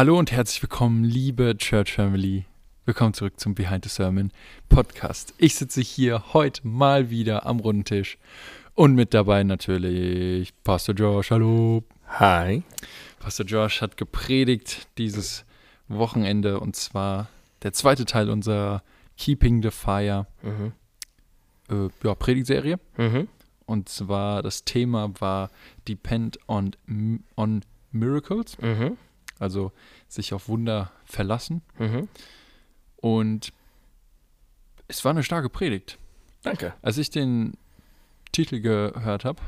Hallo 0.00 0.18
und 0.18 0.32
herzlich 0.32 0.62
willkommen, 0.62 1.04
liebe 1.04 1.58
Church 1.58 1.92
Family. 1.92 2.46
Willkommen 2.86 3.12
zurück 3.12 3.38
zum 3.38 3.54
Behind 3.54 3.84
the 3.84 3.90
Sermon 3.90 4.32
Podcast. 4.70 5.34
Ich 5.36 5.56
sitze 5.56 5.82
hier 5.82 6.32
heute 6.32 6.66
mal 6.66 7.10
wieder 7.10 7.44
am 7.44 7.60
runden 7.60 7.84
Tisch 7.84 8.16
und 8.74 8.94
mit 8.94 9.12
dabei 9.12 9.42
natürlich 9.44 10.54
Pastor 10.64 10.94
Josh. 10.94 11.30
Hallo. 11.30 11.84
Hi. 12.08 12.62
Pastor 13.18 13.44
Josh 13.44 13.82
hat 13.82 13.98
gepredigt 13.98 14.88
dieses 14.96 15.44
Wochenende 15.86 16.60
und 16.60 16.76
zwar 16.76 17.28
der 17.62 17.74
zweite 17.74 18.06
Teil 18.06 18.30
unserer 18.30 18.82
Keeping 19.18 19.62
the 19.62 19.70
Fire 19.70 20.26
Mhm. 20.42 20.72
äh, 21.68 21.90
ja, 22.02 22.14
Predigtserie. 22.14 22.80
Mhm. 22.96 23.28
Und 23.66 23.90
zwar 23.90 24.42
das 24.42 24.64
Thema 24.64 25.12
war 25.20 25.50
Depend 25.86 26.38
on, 26.48 26.70
on 27.36 27.60
Miracles, 27.92 28.56
Mhm. 28.62 28.96
Also 29.40 29.72
sich 30.06 30.32
auf 30.32 30.48
Wunder 30.48 30.92
verlassen. 31.04 31.62
Mhm. 31.78 32.08
Und 32.96 33.52
es 34.86 35.04
war 35.04 35.10
eine 35.10 35.24
starke 35.24 35.48
Predigt. 35.48 35.98
Danke. 36.42 36.74
Als 36.82 36.98
ich 36.98 37.10
den 37.10 37.54
Titel 38.32 38.60
gehört 38.60 39.24
habe, 39.24 39.40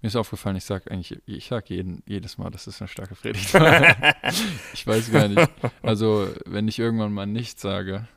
mir 0.00 0.08
ist 0.08 0.16
aufgefallen, 0.16 0.56
ich 0.56 0.64
sage 0.64 0.90
eigentlich, 0.90 1.20
ich 1.26 1.46
sage 1.46 1.74
jeden, 1.74 2.02
jedes 2.06 2.38
Mal, 2.38 2.50
dass 2.50 2.66
es 2.66 2.80
eine 2.80 2.88
starke 2.88 3.14
Predigt 3.14 3.52
war. 3.54 4.14
ich 4.72 4.86
weiß 4.86 5.12
gar 5.12 5.28
nicht. 5.28 5.50
Also, 5.82 6.28
wenn 6.46 6.66
ich 6.66 6.78
irgendwann 6.78 7.12
mal 7.12 7.26
nichts 7.26 7.60
sage, 7.60 8.08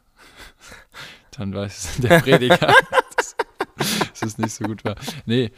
dann 1.32 1.54
weiß 1.54 1.98
der 2.00 2.20
Prediger, 2.20 2.58
dass, 3.18 3.36
dass 3.78 4.22
es 4.22 4.38
nicht 4.38 4.54
so 4.54 4.66
gut 4.66 4.86
war. 4.86 4.96
Nee, 5.26 5.52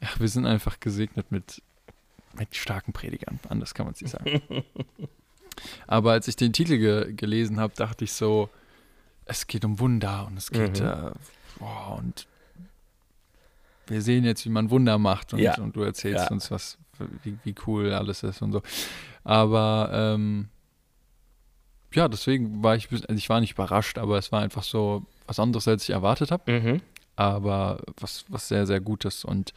ja, 0.00 0.08
wir 0.18 0.28
sind 0.28 0.46
einfach 0.46 0.78
gesegnet 0.78 1.32
mit, 1.32 1.60
mit 2.38 2.56
starken 2.56 2.92
Predigern. 2.92 3.38
Anders 3.48 3.74
kann 3.74 3.86
man 3.86 3.94
es 3.94 4.00
nicht 4.00 4.10
sagen. 4.12 4.42
Aber 5.86 6.12
als 6.12 6.28
ich 6.28 6.36
den 6.36 6.52
Titel 6.52 6.78
ge 6.78 7.12
gelesen 7.14 7.58
habe, 7.58 7.74
dachte 7.74 8.04
ich 8.04 8.12
so, 8.12 8.48
es 9.24 9.46
geht 9.46 9.64
um 9.64 9.78
Wunder 9.80 10.26
und 10.26 10.36
es 10.36 10.50
geht, 10.50 10.80
Mhm. 10.80 10.86
äh, 10.86 11.10
boah, 11.58 11.96
und 11.98 12.26
wir 13.86 14.02
sehen 14.02 14.24
jetzt, 14.24 14.44
wie 14.44 14.50
man 14.50 14.70
Wunder 14.70 14.98
macht 14.98 15.32
und, 15.32 15.40
Ja. 15.40 15.58
und 15.58 15.74
du 15.76 15.82
erzählst 15.82 16.26
Ja. 16.26 16.30
uns, 16.30 16.50
was, 16.50 16.78
wie, 17.22 17.38
wie 17.42 17.54
cool 17.66 17.92
alles 17.92 18.22
ist 18.22 18.42
und 18.42 18.52
so. 18.52 18.62
Aber 19.24 19.90
ähm, 19.92 20.48
ja, 21.94 22.06
deswegen 22.08 22.62
war 22.62 22.76
ich, 22.76 22.90
also 22.92 23.04
ich 23.14 23.28
war 23.28 23.40
nicht 23.40 23.52
überrascht, 23.52 23.98
aber 23.98 24.18
es 24.18 24.30
war 24.30 24.42
einfach 24.42 24.62
so 24.62 25.06
was 25.26 25.38
anderes, 25.40 25.66
als 25.68 25.82
ich 25.84 25.90
erwartet 25.90 26.30
habe, 26.30 26.52
Mhm. 26.52 26.82
aber 27.16 27.80
was, 27.98 28.24
was 28.28 28.48
sehr, 28.48 28.66
sehr 28.66 28.80
Gutes. 28.80 29.24
Und 29.24 29.52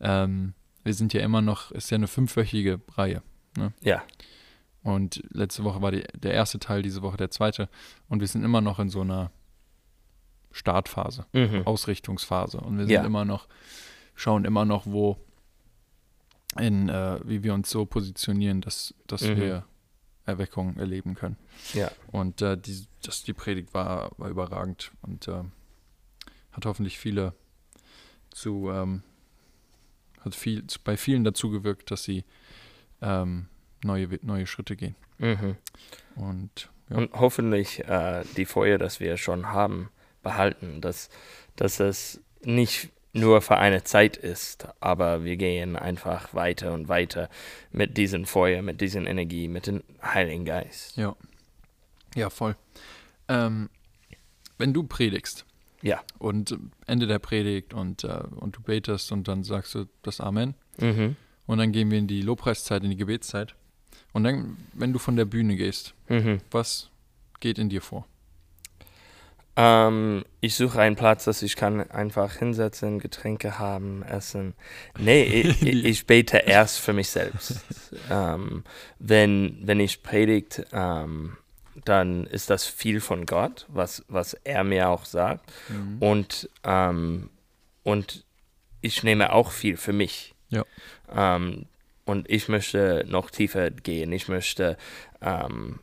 ähm, 0.00 0.54
wir 0.84 0.94
sind 0.94 1.12
ja 1.12 1.20
immer 1.22 1.42
noch, 1.42 1.70
ist 1.72 1.90
ja 1.90 1.96
eine 1.96 2.06
fünfwöchige 2.06 2.80
Reihe. 2.92 3.22
Ja. 3.82 4.02
Und 4.82 5.22
letzte 5.30 5.64
Woche 5.64 5.80
war 5.80 5.90
die, 5.92 6.04
der 6.14 6.32
erste 6.34 6.58
Teil, 6.58 6.82
diese 6.82 7.02
Woche 7.02 7.16
der 7.16 7.30
zweite. 7.30 7.68
Und 8.08 8.20
wir 8.20 8.26
sind 8.28 8.44
immer 8.44 8.60
noch 8.60 8.78
in 8.78 8.90
so 8.90 9.00
einer 9.00 9.30
Startphase, 10.52 11.26
Mhm. 11.32 11.62
Ausrichtungsphase. 11.66 12.58
Und 12.58 12.76
wir 12.78 12.84
sind 12.84 12.92
Ja. 12.94 13.04
immer 13.04 13.24
noch, 13.24 13.48
schauen 14.14 14.44
immer 14.44 14.64
noch, 14.64 14.86
wo, 14.86 15.16
in, 16.60 16.88
äh, 16.88 17.18
wie 17.24 17.42
wir 17.42 17.54
uns 17.54 17.70
so 17.70 17.86
positionieren, 17.86 18.60
dass, 18.60 18.94
dass 19.06 19.22
Mhm. 19.22 19.36
wir 19.36 19.64
Erweckung 20.26 20.76
erleben 20.76 21.14
können. 21.14 21.36
Ja. 21.74 21.90
Und 22.12 22.40
äh, 22.42 22.56
die, 22.56 22.86
das, 23.02 23.22
die 23.24 23.32
Predigt 23.32 23.74
war, 23.74 24.12
war 24.18 24.28
überragend 24.30 24.92
und 25.02 25.28
äh, 25.28 25.42
hat 26.52 26.66
hoffentlich 26.66 26.98
viele 26.98 27.34
zu, 28.30 28.70
ähm, 28.70 29.02
hat 30.24 30.34
viel, 30.34 30.64
bei 30.84 30.96
vielen 30.96 31.24
dazu 31.24 31.50
gewirkt, 31.50 31.90
dass 31.90 32.04
sie 32.04 32.24
ähm, 33.02 33.46
neue, 33.82 34.08
neue 34.22 34.46
Schritte 34.46 34.76
gehen. 34.76 34.96
Mhm. 35.18 35.56
Und 36.16 36.70
ja. 36.90 36.96
Und 36.98 37.12
hoffentlich 37.14 37.84
äh, 37.84 38.24
die 38.36 38.44
Feuer, 38.44 38.78
das 38.78 39.00
wir 39.00 39.16
schon 39.16 39.46
haben, 39.46 39.90
behalten, 40.22 40.80
dass, 40.80 41.08
dass 41.56 41.80
es 41.80 42.20
nicht 42.42 42.90
nur 43.12 43.40
für 43.42 43.56
eine 43.56 43.84
Zeit 43.84 44.16
ist, 44.16 44.66
aber 44.80 45.24
wir 45.24 45.36
gehen 45.36 45.76
einfach 45.76 46.34
weiter 46.34 46.72
und 46.72 46.88
weiter 46.88 47.30
mit 47.70 47.96
diesem 47.96 48.26
Feuer, 48.26 48.60
mit 48.60 48.80
dieser 48.80 49.00
Energie, 49.06 49.48
mit 49.48 49.66
dem 49.66 49.82
Heiligen 50.02 50.44
Geist. 50.44 50.96
Ja. 50.96 51.16
Ja, 52.16 52.28
voll. 52.30 52.56
Ähm, 53.28 53.70
wenn 54.58 54.72
du 54.72 54.82
predigst 54.84 55.46
Ja. 55.84 56.00
und 56.18 56.58
Ende 56.86 57.06
der 57.06 57.18
Predigt 57.20 57.74
und, 57.74 58.02
äh, 58.04 58.22
und 58.36 58.56
du 58.56 58.62
betest 58.62 59.12
und 59.12 59.28
dann 59.28 59.44
sagst 59.44 59.74
du 59.74 59.84
das 60.02 60.18
Amen 60.20 60.54
Mhm. 60.80 61.14
und 61.46 61.58
dann 61.58 61.70
gehen 61.72 61.90
wir 61.90 61.98
in 61.98 62.06
die 62.08 62.22
Lobpreiszeit, 62.22 62.82
in 62.82 62.90
die 62.90 62.96
Gebetszeit. 62.96 63.54
Und 64.12 64.24
dann, 64.24 64.56
wenn 64.72 64.92
du 64.92 64.98
von 64.98 65.14
der 65.16 65.24
Bühne 65.26 65.56
gehst, 65.56 65.94
Mhm. 66.08 66.40
was 66.50 66.88
geht 67.40 67.58
in 67.58 67.68
dir 67.68 67.82
vor? 67.82 68.06
Ähm, 69.56 70.24
ich 70.40 70.56
suche 70.56 70.80
einen 70.80 70.96
Platz, 70.96 71.24
dass 71.24 71.42
ich 71.42 71.54
kann 71.54 71.88
einfach 71.90 72.32
hinsetzen, 72.34 72.98
Getränke 72.98 73.58
haben, 73.60 74.02
essen. 74.02 74.54
Nee, 74.98 75.22
ich, 75.22 75.62
ich, 75.62 75.84
ich 75.84 76.06
bete 76.06 76.38
erst 76.38 76.80
für 76.80 76.92
mich 76.92 77.08
selbst. 77.10 77.60
ähm, 78.10 78.64
wenn, 78.98 79.58
wenn 79.62 79.78
ich 79.78 80.02
predigt, 80.02 80.66
ähm, 80.72 81.36
dann 81.84 82.26
ist 82.26 82.50
das 82.50 82.66
viel 82.66 83.00
von 83.00 83.26
Gott, 83.26 83.66
was, 83.68 84.04
was 84.08 84.34
er 84.44 84.64
mir 84.64 84.88
auch 84.88 85.04
sagt. 85.04 85.52
Mhm. 85.68 85.96
Und, 86.00 86.50
ähm, 86.64 87.30
und 87.82 88.24
ich 88.80 89.02
nehme 89.02 89.32
auch 89.32 89.50
viel 89.50 89.76
für 89.76 89.92
mich. 89.92 90.34
Ja. 90.50 90.64
Ähm, 91.12 91.66
und 92.04 92.28
ich 92.30 92.48
möchte 92.48 93.04
noch 93.08 93.30
tiefer 93.30 93.70
gehen. 93.70 94.12
Ich 94.12 94.28
möchte 94.28 94.76
ähm, 95.22 95.80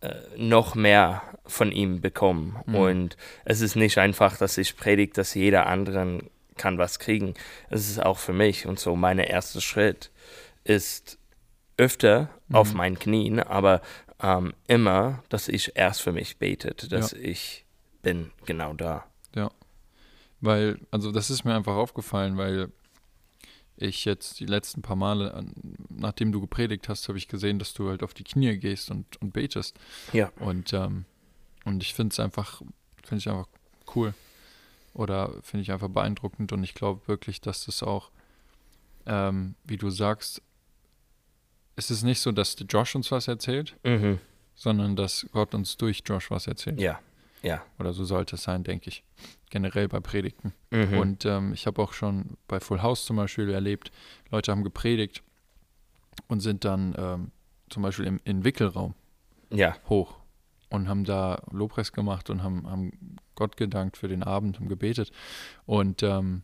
äh, 0.00 0.14
noch 0.36 0.74
mehr 0.74 1.22
von 1.44 1.72
ihm 1.72 2.00
bekommen. 2.00 2.56
Mhm. 2.66 2.74
Und 2.74 3.16
es 3.44 3.60
ist 3.60 3.76
nicht 3.76 3.98
einfach, 3.98 4.36
dass 4.36 4.58
ich 4.58 4.76
predige, 4.76 5.12
dass 5.12 5.34
jeder 5.34 5.66
anderen 5.66 6.30
kann 6.56 6.78
was 6.78 6.98
kriegen. 6.98 7.34
Es 7.68 7.90
ist 7.90 8.02
auch 8.02 8.18
für 8.18 8.32
mich. 8.32 8.66
Und 8.66 8.78
so 8.78 8.96
mein 8.96 9.18
erster 9.18 9.60
Schritt 9.60 10.10
ist 10.64 11.18
öfter 11.76 12.30
auf 12.52 12.70
Mhm. 12.70 12.76
meinen 12.76 12.98
Knien, 12.98 13.40
aber 13.40 13.82
ähm, 14.20 14.54
immer, 14.66 15.22
dass 15.28 15.48
ich 15.48 15.72
erst 15.76 16.02
für 16.02 16.12
mich 16.12 16.38
betet, 16.38 16.90
dass 16.92 17.12
ich 17.12 17.64
bin 18.02 18.30
genau 18.44 18.72
da. 18.72 19.04
Weil, 20.40 20.78
also 20.90 21.12
das 21.12 21.30
ist 21.30 21.44
mir 21.44 21.54
einfach 21.54 21.74
aufgefallen, 21.74 22.36
weil 22.36 22.70
ich 23.76 24.04
jetzt 24.04 24.40
die 24.40 24.46
letzten 24.46 24.82
paar 24.82 24.96
Male, 24.96 25.44
nachdem 25.88 26.32
du 26.32 26.40
gepredigt 26.40 26.88
hast, 26.88 27.08
habe 27.08 27.18
ich 27.18 27.28
gesehen, 27.28 27.58
dass 27.58 27.74
du 27.74 27.88
halt 27.88 28.02
auf 28.02 28.14
die 28.14 28.24
Knie 28.24 28.56
gehst 28.58 28.90
und, 28.90 29.20
und 29.20 29.32
betest. 29.32 29.78
Ja. 30.12 30.30
Und, 30.38 30.72
ähm, 30.72 31.04
und 31.64 31.82
ich 31.82 31.94
finde 31.94 32.12
es 32.12 32.20
einfach, 32.20 32.62
finde 33.02 33.18
ich 33.18 33.28
einfach 33.28 33.48
cool. 33.94 34.14
Oder 34.94 35.34
finde 35.42 35.62
ich 35.62 35.72
einfach 35.72 35.88
beeindruckend 35.88 36.52
und 36.52 36.64
ich 36.64 36.74
glaube 36.74 37.06
wirklich, 37.06 37.40
dass 37.42 37.66
das 37.66 37.82
auch, 37.82 38.10
ähm, 39.04 39.56
wie 39.64 39.76
du 39.76 39.90
sagst, 39.90 40.40
es 41.76 41.90
ist 41.90 42.02
nicht 42.02 42.20
so, 42.20 42.32
dass 42.32 42.56
Josh 42.68 42.94
uns 42.96 43.10
was 43.10 43.28
erzählt, 43.28 43.76
Mhm. 43.84 44.18
sondern 44.54 44.96
dass 44.96 45.26
Gott 45.32 45.54
uns 45.54 45.76
durch 45.76 46.02
Josh 46.04 46.30
was 46.30 46.46
erzählt. 46.46 46.80
Ja. 46.80 46.98
Ja. 47.42 47.62
Oder 47.78 47.92
so 47.92 48.04
sollte 48.04 48.36
es 48.36 48.42
sein, 48.42 48.64
denke 48.64 48.88
ich. 48.88 49.04
Generell 49.50 49.86
bei 49.88 50.00
Predigten. 50.00 50.52
Mhm. 50.70 50.98
Und 50.98 51.24
ähm, 51.26 51.52
ich 51.52 51.66
habe 51.66 51.80
auch 51.80 51.92
schon 51.92 52.36
bei 52.48 52.58
Full 52.58 52.82
House 52.82 53.04
zum 53.04 53.16
Beispiel 53.16 53.48
erlebt, 53.50 53.92
Leute 54.30 54.50
haben 54.50 54.64
gepredigt 54.64 55.22
und 56.28 56.40
sind 56.40 56.64
dann 56.64 56.94
ähm, 56.98 57.30
zum 57.68 57.82
Beispiel 57.82 58.06
im, 58.06 58.20
im 58.24 58.42
Wickelraum 58.44 58.94
ja. 59.50 59.76
hoch 59.88 60.16
und 60.70 60.88
haben 60.88 61.04
da 61.04 61.40
Lobpreis 61.52 61.92
gemacht 61.92 62.30
und 62.30 62.42
haben, 62.42 62.68
haben 62.68 63.16
Gott 63.36 63.56
gedankt 63.56 63.96
für 63.96 64.08
den 64.08 64.22
Abend, 64.22 64.58
haben 64.58 64.68
gebetet. 64.68 65.12
Und 65.66 66.02
ähm, 66.02 66.42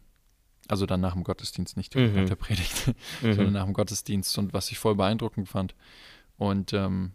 also 0.69 0.87
dann 0.87 1.01
nach 1.01 1.13
dem 1.15 1.25
Gottesdienst, 1.25 1.77
nicht 1.77 1.95
Mhm. 1.95 2.15
nach 2.15 2.27
der 2.29 2.37
Predigt, 2.37 2.95
sondern 3.21 3.47
Mhm. 3.49 3.53
nach 3.53 3.65
dem 3.65 3.73
Gottesdienst 3.75 4.37
und 4.39 4.53
was 4.53 4.71
ich 4.71 4.79
voll 4.79 4.95
beeindruckend 4.95 5.49
fand. 5.49 5.75
Und, 6.39 6.73
ähm, 6.73 7.13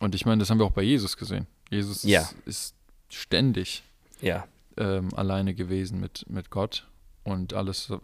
und 0.00 0.14
ich 0.14 0.24
meine, 0.26 0.38
das 0.40 0.50
haben 0.50 0.58
wir 0.58 0.64
auch 0.64 0.72
bei 0.72 0.82
Jesus 0.82 1.16
gesehen. 1.16 1.46
Jesus 1.70 2.02
Ja. 2.04 2.22
ist, 2.22 2.34
ist 2.46 2.74
ständig 3.10 3.82
Ja. 4.20 4.46
ähm, 4.76 5.12
alleine 5.14 5.54
gewesen 5.54 6.00
mit, 6.00 6.24
mit 6.28 6.50
Gott. 6.50 6.86
Und 7.24 7.52
alles, 7.52 7.90
äh, 7.90 7.98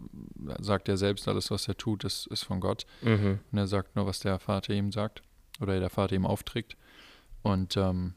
sagt 0.59 0.87
er 0.87 0.97
selbst, 0.97 1.27
alles, 1.27 1.49
was 1.49 1.67
er 1.67 1.75
tut, 1.77 2.03
ist, 2.03 2.27
ist 2.27 2.43
von 2.43 2.59
Gott. 2.59 2.85
Mhm. 3.01 3.39
Und 3.51 3.57
er 3.57 3.65
sagt 3.67 3.95
nur, 3.95 4.05
was 4.05 4.19
der 4.19 4.37
Vater 4.39 4.73
ihm 4.73 4.91
sagt. 4.91 5.23
Oder 5.61 5.79
der 5.79 5.89
Vater 5.89 6.15
ihm 6.15 6.25
aufträgt. 6.25 6.75
Und 7.41 7.75
ähm, 7.77 8.13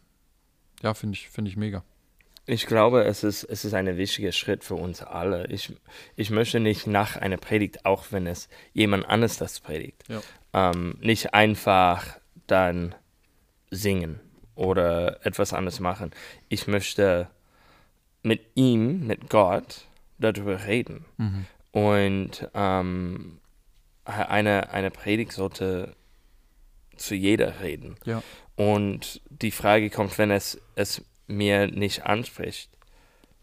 ja, 0.82 0.93
finde 0.94 1.14
ich, 1.16 1.28
finde 1.31 1.50
ich 1.50 1.56
mega. 1.56 1.82
Ich 2.50 2.65
glaube, 2.67 3.05
es 3.05 3.25
ist, 3.25 3.45
es 3.45 3.67
ist 3.67 3.75
ein 3.75 3.99
wichtiger 3.99 4.33
Schritt 4.33 4.65
für 4.65 4.75
uns 4.75 5.03
alle. 5.03 5.47
Ich, 5.49 5.71
ich 6.17 6.31
möchte 6.31 6.61
nicht 6.61 6.87
nach 6.87 7.17
einer 7.17 7.37
Predigt, 7.37 7.85
auch 7.85 8.06
wenn 8.11 8.27
es 8.27 8.49
jemand 8.73 9.06
anderes 9.06 9.37
das 9.37 9.61
predigt, 9.61 10.03
Ja. 10.09 10.23
ähm, 10.55 10.97
nicht 11.03 11.35
einfach 11.35 12.19
dann 12.47 12.95
singen 13.71 14.19
oder 14.55 15.27
etwas 15.27 15.53
anderes 15.53 15.79
machen. 15.79 16.11
Ich 16.49 16.67
möchte 16.67 17.29
mit 18.23 18.41
ihm, 18.55 19.06
mit 19.06 19.29
Gott, 19.29 19.85
darüber 20.19 20.65
reden. 20.65 21.05
Mhm. 21.19 21.47
Und 21.73 22.49
ähm, 22.55 23.41
eine, 24.05 24.71
eine 24.71 24.91
Predigt 24.91 25.33
sollte 25.33 25.95
zu 26.97 27.15
jeder 27.15 27.61
reden. 27.61 27.97
Ja. 28.06 28.23
Und 28.56 29.21
die 29.29 29.50
Frage 29.50 29.91
kommt, 29.91 30.17
wenn 30.17 30.31
es, 30.31 30.59
es 30.77 31.05
mir 31.28 31.66
nicht 31.69 32.04
anspricht, 32.06 32.70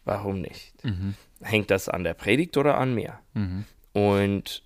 warum 0.03 0.41
nicht? 0.41 0.83
Mhm. 0.83 1.15
Hängt 1.41 1.71
das 1.71 1.87
an 1.89 2.03
der 2.03 2.13
Predigt 2.13 2.57
oder 2.57 2.77
an 2.77 2.93
mir? 2.93 3.19
Mhm. 3.33 3.63
Und, 3.93 4.63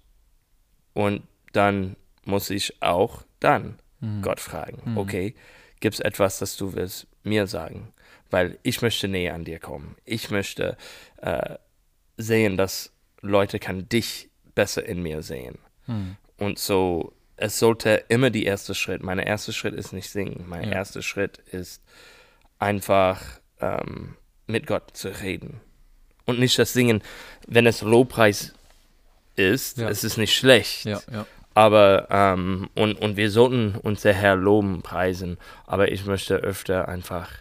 und 0.94 1.24
dann 1.54 1.96
muss 2.26 2.50
ich 2.50 2.82
auch 2.82 3.24
dann 3.40 3.80
Mhm. 4.02 4.22
Gott 4.22 4.40
fragen, 4.40 4.82
Mhm. 4.92 4.98
okay, 4.98 5.36
gibt 5.82 5.96
es 5.96 6.00
etwas, 6.00 6.40
das 6.40 6.56
du 6.56 6.74
willst 6.74 7.06
mir 7.24 7.48
sagen? 7.48 7.92
Weil 8.30 8.58
ich 8.64 8.82
möchte 8.82 9.08
näher 9.10 9.34
an 9.34 9.44
dir 9.44 9.60
kommen. 9.60 9.98
Ich 10.06 10.30
möchte 10.32 10.78
äh, 11.22 11.56
sehen, 12.16 12.56
dass 12.56 12.94
Leute 13.22 13.60
kann 13.60 13.90
dich 13.90 14.30
besser 14.56 14.86
in 14.86 15.02
mir 15.04 15.22
sehen. 15.22 15.58
Mhm. 15.88 16.16
Und 16.38 16.60
so, 16.60 17.12
es 17.36 17.60
sollte 17.60 18.06
immer 18.08 18.30
die 18.30 18.46
erste 18.46 18.74
Schritt. 18.74 19.04
Mein 19.04 19.20
erster 19.20 19.52
Schritt 19.52 19.74
ist 19.74 19.92
nicht 19.92 20.10
singen. 20.10 20.46
Mein 20.48 20.66
Ja. 20.66 20.72
erster 20.76 21.02
Schritt 21.02 21.40
ist 21.40 21.84
einfach 22.60 23.22
ähm, 23.60 24.16
mit 24.48 24.68
Gott 24.68 24.96
zu 24.96 25.10
reden. 25.22 25.62
Und 26.26 26.40
nicht 26.40 26.60
das 26.60 26.74
Singen, 26.74 27.02
wenn 27.48 27.66
es 27.66 27.82
Lobpreis 27.82 28.54
ist, 29.36 29.78
Ja. 29.78 29.90
es 29.90 30.04
ist 30.04 30.18
nicht 30.18 30.36
schlecht. 30.36 30.86
Ja, 30.86 31.00
ja. 31.12 31.26
Aber, 31.56 32.08
ähm, 32.10 32.70
und, 32.76 32.96
und 33.02 33.18
wir 33.18 33.32
sollten 33.32 33.76
unser 33.76 34.14
Herr 34.14 34.36
loben, 34.36 34.82
preisen. 34.82 35.38
Aber 35.66 35.92
ich 35.92 36.06
möchte 36.06 36.36
öfter 36.36 36.88
einfach 36.88 37.32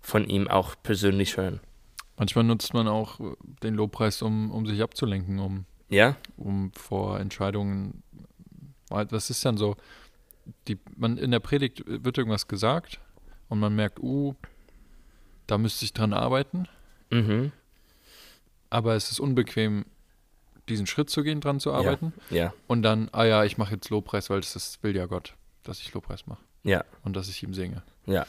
von 0.00 0.28
ihm 0.28 0.46
auch 0.48 0.74
persönlich 0.82 1.36
hören. 1.36 1.60
Manchmal 2.16 2.44
nutzt 2.44 2.74
man 2.74 2.86
auch 2.86 3.18
den 3.62 3.74
Lobpreis, 3.74 4.22
um, 4.22 4.50
um 4.52 4.66
sich 4.66 4.82
abzulenken, 4.82 5.38
um, 5.40 5.64
Ja? 5.88 6.16
um 6.36 6.70
vor 6.72 7.18
Entscheidungen. 7.18 8.02
Das 9.08 9.30
ist 9.30 9.44
dann 9.44 9.56
so, 9.56 9.76
die, 10.68 10.78
man 10.96 11.16
in 11.16 11.30
der 11.30 11.40
Predigt 11.40 11.82
wird 11.86 12.18
irgendwas 12.18 12.46
gesagt 12.46 13.00
und 13.54 13.60
man 13.60 13.74
merkt, 13.74 14.00
uh, 14.00 14.34
da 15.46 15.58
müsste 15.58 15.84
ich 15.84 15.92
dran 15.92 16.12
arbeiten, 16.12 16.66
Mhm. 17.10 17.52
aber 18.70 18.94
es 18.94 19.10
ist 19.10 19.20
unbequem, 19.20 19.84
diesen 20.68 20.86
Schritt 20.86 21.10
zu 21.10 21.22
gehen, 21.22 21.40
dran 21.40 21.60
zu 21.60 21.72
arbeiten. 21.72 22.12
Ja. 22.30 22.52
Und 22.66 22.82
dann, 22.82 23.08
ah 23.12 23.24
ja, 23.24 23.44
ich 23.44 23.58
mache 23.58 23.74
jetzt 23.74 23.90
Lobpreis, 23.90 24.30
weil 24.30 24.40
das 24.40 24.56
ist, 24.56 24.82
will 24.82 24.96
ja 24.96 25.06
Gott, 25.06 25.34
dass 25.62 25.80
ich 25.80 25.92
Lobpreis 25.92 26.26
mache. 26.26 26.42
Ja. 26.62 26.84
Und 27.04 27.14
dass 27.16 27.28
ich 27.28 27.42
ihm 27.42 27.52
singe. 27.54 27.82
Ja. 28.06 28.26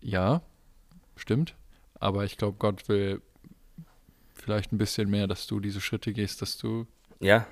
Ja, 0.00 0.42
stimmt. 1.16 1.54
Aber 1.98 2.24
ich 2.24 2.36
glaube, 2.36 2.58
Gott 2.58 2.88
will 2.88 3.22
vielleicht 4.34 4.70
ein 4.72 4.78
bisschen 4.78 5.08
mehr, 5.08 5.26
dass 5.26 5.46
du 5.46 5.58
diese 5.60 5.80
Schritte 5.80 6.12
gehst, 6.12 6.42
dass 6.42 6.58
du, 6.58 6.86
Ja. 7.20 7.46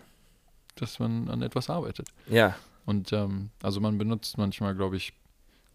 dass 0.76 0.99
man 0.99 1.31
an 1.31 1.41
etwas 1.43 1.70
arbeitet. 1.70 2.08
Ja. 2.29 2.55
Und 2.85 3.12
ähm, 3.14 3.50
also 3.62 3.81
man 3.81 3.96
benutzt 3.96 4.37
manchmal, 4.37 4.75
glaube 4.75 4.96
ich, 4.99 5.14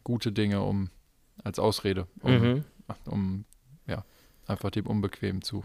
gute 0.04 0.31
Dinge, 0.31 0.62
um 0.62 0.92
als 1.44 1.59
Ausrede, 1.59 2.07
um, 2.21 2.33
Mhm. 2.41 2.65
um 3.06 3.45
ja, 3.88 4.03
einfach 4.47 4.69
dem 4.71 4.88
Unbequem 4.88 5.41
zu 5.41 5.63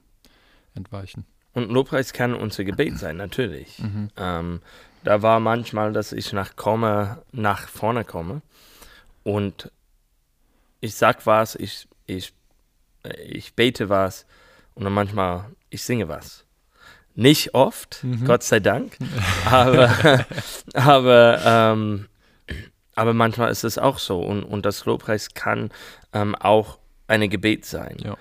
entweichen. 0.74 1.24
Und 1.52 1.70
Lobpreis 1.70 2.12
kann 2.12 2.34
unser 2.34 2.64
Gebet 2.64 2.98
sein, 2.98 3.16
natürlich. 3.16 3.78
Mhm. 3.78 4.10
Ähm, 4.16 4.60
da 5.04 5.22
war 5.22 5.38
manchmal, 5.40 5.92
dass 5.92 6.12
ich 6.12 6.32
nach, 6.32 6.56
komme, 6.56 7.22
nach 7.32 7.68
vorne 7.68 8.04
komme 8.04 8.42
und 9.22 9.70
ich 10.80 10.94
sag 10.96 11.26
was, 11.26 11.54
ich, 11.54 11.88
ich, 12.06 12.32
äh, 13.04 13.20
ich 13.22 13.54
bete 13.54 13.88
was 13.88 14.26
und 14.74 14.84
dann 14.84 14.92
manchmal 14.92 15.50
ich 15.70 15.82
singe 15.82 16.08
was. 16.08 16.44
Nicht 17.14 17.54
oft, 17.54 18.02
Mhm. 18.02 18.24
Gott 18.24 18.42
sei 18.42 18.58
Dank, 18.60 18.98
aber, 19.46 20.26
aber, 20.74 21.40
ähm, 21.44 22.08
aber 22.94 23.14
manchmal 23.14 23.50
ist 23.50 23.64
es 23.64 23.78
auch 23.78 23.98
so 23.98 24.20
und, 24.20 24.42
und 24.44 24.64
das 24.64 24.84
Lobpreis 24.84 25.34
kann 25.34 25.70
ähm, 26.12 26.34
auch 26.34 26.78
eine 27.06 27.28
Gebet 27.28 27.64
sein. 27.64 27.96
Ja. 28.02 28.16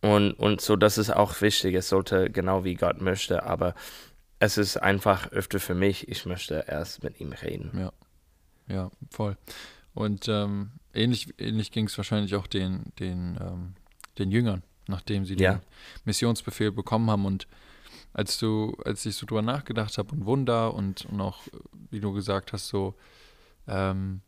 Und, 0.00 0.32
und 0.32 0.60
so, 0.60 0.76
das 0.76 0.98
ist 0.98 1.10
auch 1.10 1.40
wichtig. 1.40 1.74
Es 1.74 1.88
sollte 1.88 2.30
genau 2.30 2.64
wie 2.64 2.74
Gott 2.74 3.00
möchte, 3.00 3.44
aber 3.44 3.74
es 4.38 4.58
ist 4.58 4.76
einfach 4.76 5.30
öfter 5.32 5.60
für 5.60 5.74
mich, 5.74 6.08
ich 6.08 6.26
möchte 6.26 6.64
erst 6.68 7.02
mit 7.02 7.20
ihm 7.20 7.32
reden. 7.32 7.90
Ja, 8.68 8.90
voll. 9.10 9.36
Und 9.94 10.28
ähm, 10.28 10.72
ähnlich, 10.92 11.32
ähnlich 11.38 11.70
ging 11.70 11.86
es 11.86 11.96
wahrscheinlich 11.96 12.34
auch 12.34 12.46
den, 12.46 12.92
den, 12.98 13.38
ähm, 13.40 13.74
den 14.18 14.30
Jüngern, 14.30 14.62
nachdem 14.88 15.24
sie 15.24 15.36
Ja. 15.38 15.54
den 15.54 15.60
Missionsbefehl 16.04 16.72
bekommen 16.72 17.10
haben. 17.10 17.24
Und 17.24 17.46
als 18.12 18.38
du, 18.38 18.76
als 18.84 19.06
ich 19.06 19.16
so 19.16 19.24
drüber 19.26 19.42
nachgedacht 19.42 19.96
habe 19.98 20.12
und 20.12 20.26
Wunder 20.26 20.74
und, 20.74 21.06
und 21.06 21.20
auch, 21.20 21.40
wie 21.90 22.00
du 22.00 22.12
gesagt 22.12 22.52
hast, 22.52 22.68
so, 22.68 22.94
ähm, 23.66 24.20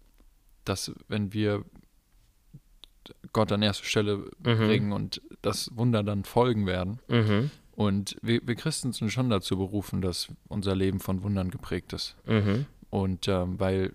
dass 0.64 0.92
wenn 1.08 1.32
wir 1.32 1.64
Gott 3.32 3.52
an 3.52 3.62
erste 3.62 3.84
Stelle 3.84 4.30
Mhm. 4.42 4.56
bringen 4.66 4.92
und 4.92 5.22
das 5.42 5.70
Wunder 5.76 6.02
dann 6.02 6.24
folgen 6.24 6.66
werden. 6.66 6.98
Mhm. 7.08 7.50
Und 7.72 8.16
wir, 8.22 8.40
wir 8.46 8.54
Christen 8.54 8.92
sind 8.92 9.10
schon 9.10 9.28
dazu 9.30 9.56
berufen, 9.58 10.00
dass 10.00 10.28
unser 10.48 10.74
Leben 10.74 10.98
von 10.98 11.22
Wundern 11.22 11.50
geprägt 11.50 11.92
ist. 11.92 12.16
Mhm. 12.26 12.66
Und 12.90 13.28
ähm, 13.28 13.60
weil, 13.60 13.94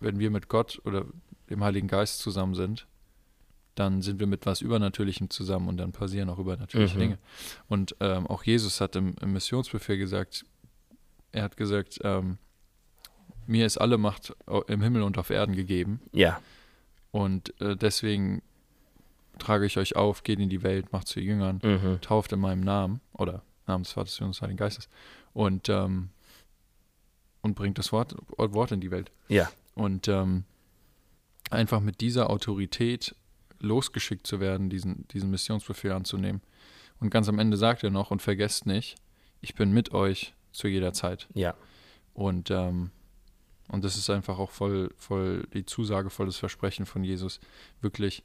wenn 0.00 0.18
wir 0.18 0.30
mit 0.30 0.48
Gott 0.48 0.80
oder 0.84 1.04
dem 1.50 1.62
Heiligen 1.64 1.88
Geist 1.88 2.20
zusammen 2.20 2.54
sind, 2.54 2.86
dann 3.74 4.00
sind 4.00 4.20
wir 4.20 4.26
mit 4.26 4.46
was 4.46 4.62
Übernatürlichem 4.62 5.28
zusammen 5.28 5.68
und 5.68 5.76
dann 5.76 5.92
passieren 5.92 6.30
auch 6.30 6.38
übernatürliche 6.38 6.96
Mhm. 6.96 7.00
Dinge. 7.00 7.18
Und 7.68 7.94
ähm, 8.00 8.26
auch 8.26 8.42
Jesus 8.44 8.80
hat 8.80 8.96
im, 8.96 9.14
im 9.20 9.32
Missionsbefehl 9.34 9.98
gesagt, 9.98 10.46
er 11.32 11.42
hat 11.42 11.56
gesagt, 11.58 11.98
ähm, 12.04 12.38
mir 13.46 13.66
ist 13.66 13.78
alle 13.78 13.98
Macht 13.98 14.34
au- 14.46 14.62
im 14.62 14.82
Himmel 14.82 15.02
und 15.02 15.18
auf 15.18 15.30
Erden 15.30 15.54
gegeben 15.54 16.00
Ja. 16.12 16.40
und 17.10 17.58
äh, 17.60 17.76
deswegen 17.76 18.42
trage 19.38 19.66
ich 19.66 19.76
euch 19.78 19.96
auf, 19.96 20.22
geht 20.22 20.38
in 20.40 20.48
die 20.48 20.62
Welt, 20.62 20.92
macht 20.92 21.08
zu 21.08 21.20
Jüngern, 21.20 21.60
Mhm. 21.62 22.00
tauft 22.00 22.32
in 22.32 22.40
meinem 22.40 22.60
Namen 22.62 23.00
oder 23.12 23.42
Namen 23.66 23.84
des 23.84 23.92
Vaters 23.92 24.20
und 24.20 24.28
des 24.28 24.40
Heiligen 24.42 24.56
Geistes 24.56 24.88
und, 25.34 25.68
ähm, 25.68 26.08
und 27.42 27.54
bringt 27.54 27.78
das 27.78 27.92
Wort, 27.92 28.14
Wort 28.36 28.72
in 28.72 28.80
die 28.80 28.90
Welt. 28.90 29.10
Ja. 29.28 29.50
Und 29.74 30.08
ähm, 30.08 30.44
einfach 31.50 31.80
mit 31.80 32.00
dieser 32.00 32.30
Autorität 32.30 33.14
losgeschickt 33.60 34.26
zu 34.26 34.40
werden, 34.40 34.70
diesen, 34.70 35.06
diesen 35.08 35.30
Missionsbefehl 35.30 35.92
anzunehmen. 35.92 36.40
Und 37.00 37.10
ganz 37.10 37.28
am 37.28 37.38
Ende 37.38 37.56
sagt 37.56 37.84
er 37.84 37.90
noch, 37.90 38.10
und 38.10 38.22
vergesst 38.22 38.66
nicht, 38.66 38.96
ich 39.42 39.54
bin 39.54 39.72
mit 39.72 39.92
euch 39.92 40.34
zu 40.52 40.66
jeder 40.68 40.92
Zeit. 40.94 41.28
Ja. 41.34 41.54
Und, 42.14 42.50
ähm, 42.50 42.90
und 43.68 43.84
das 43.84 43.96
ist 43.96 44.08
einfach 44.10 44.38
auch 44.38 44.50
voll, 44.50 44.92
voll 44.96 45.46
die 45.54 45.64
Zusage, 45.66 46.10
volles 46.10 46.36
Versprechen 46.36 46.86
von 46.86 47.02
Jesus. 47.04 47.40
Wirklich, 47.80 48.22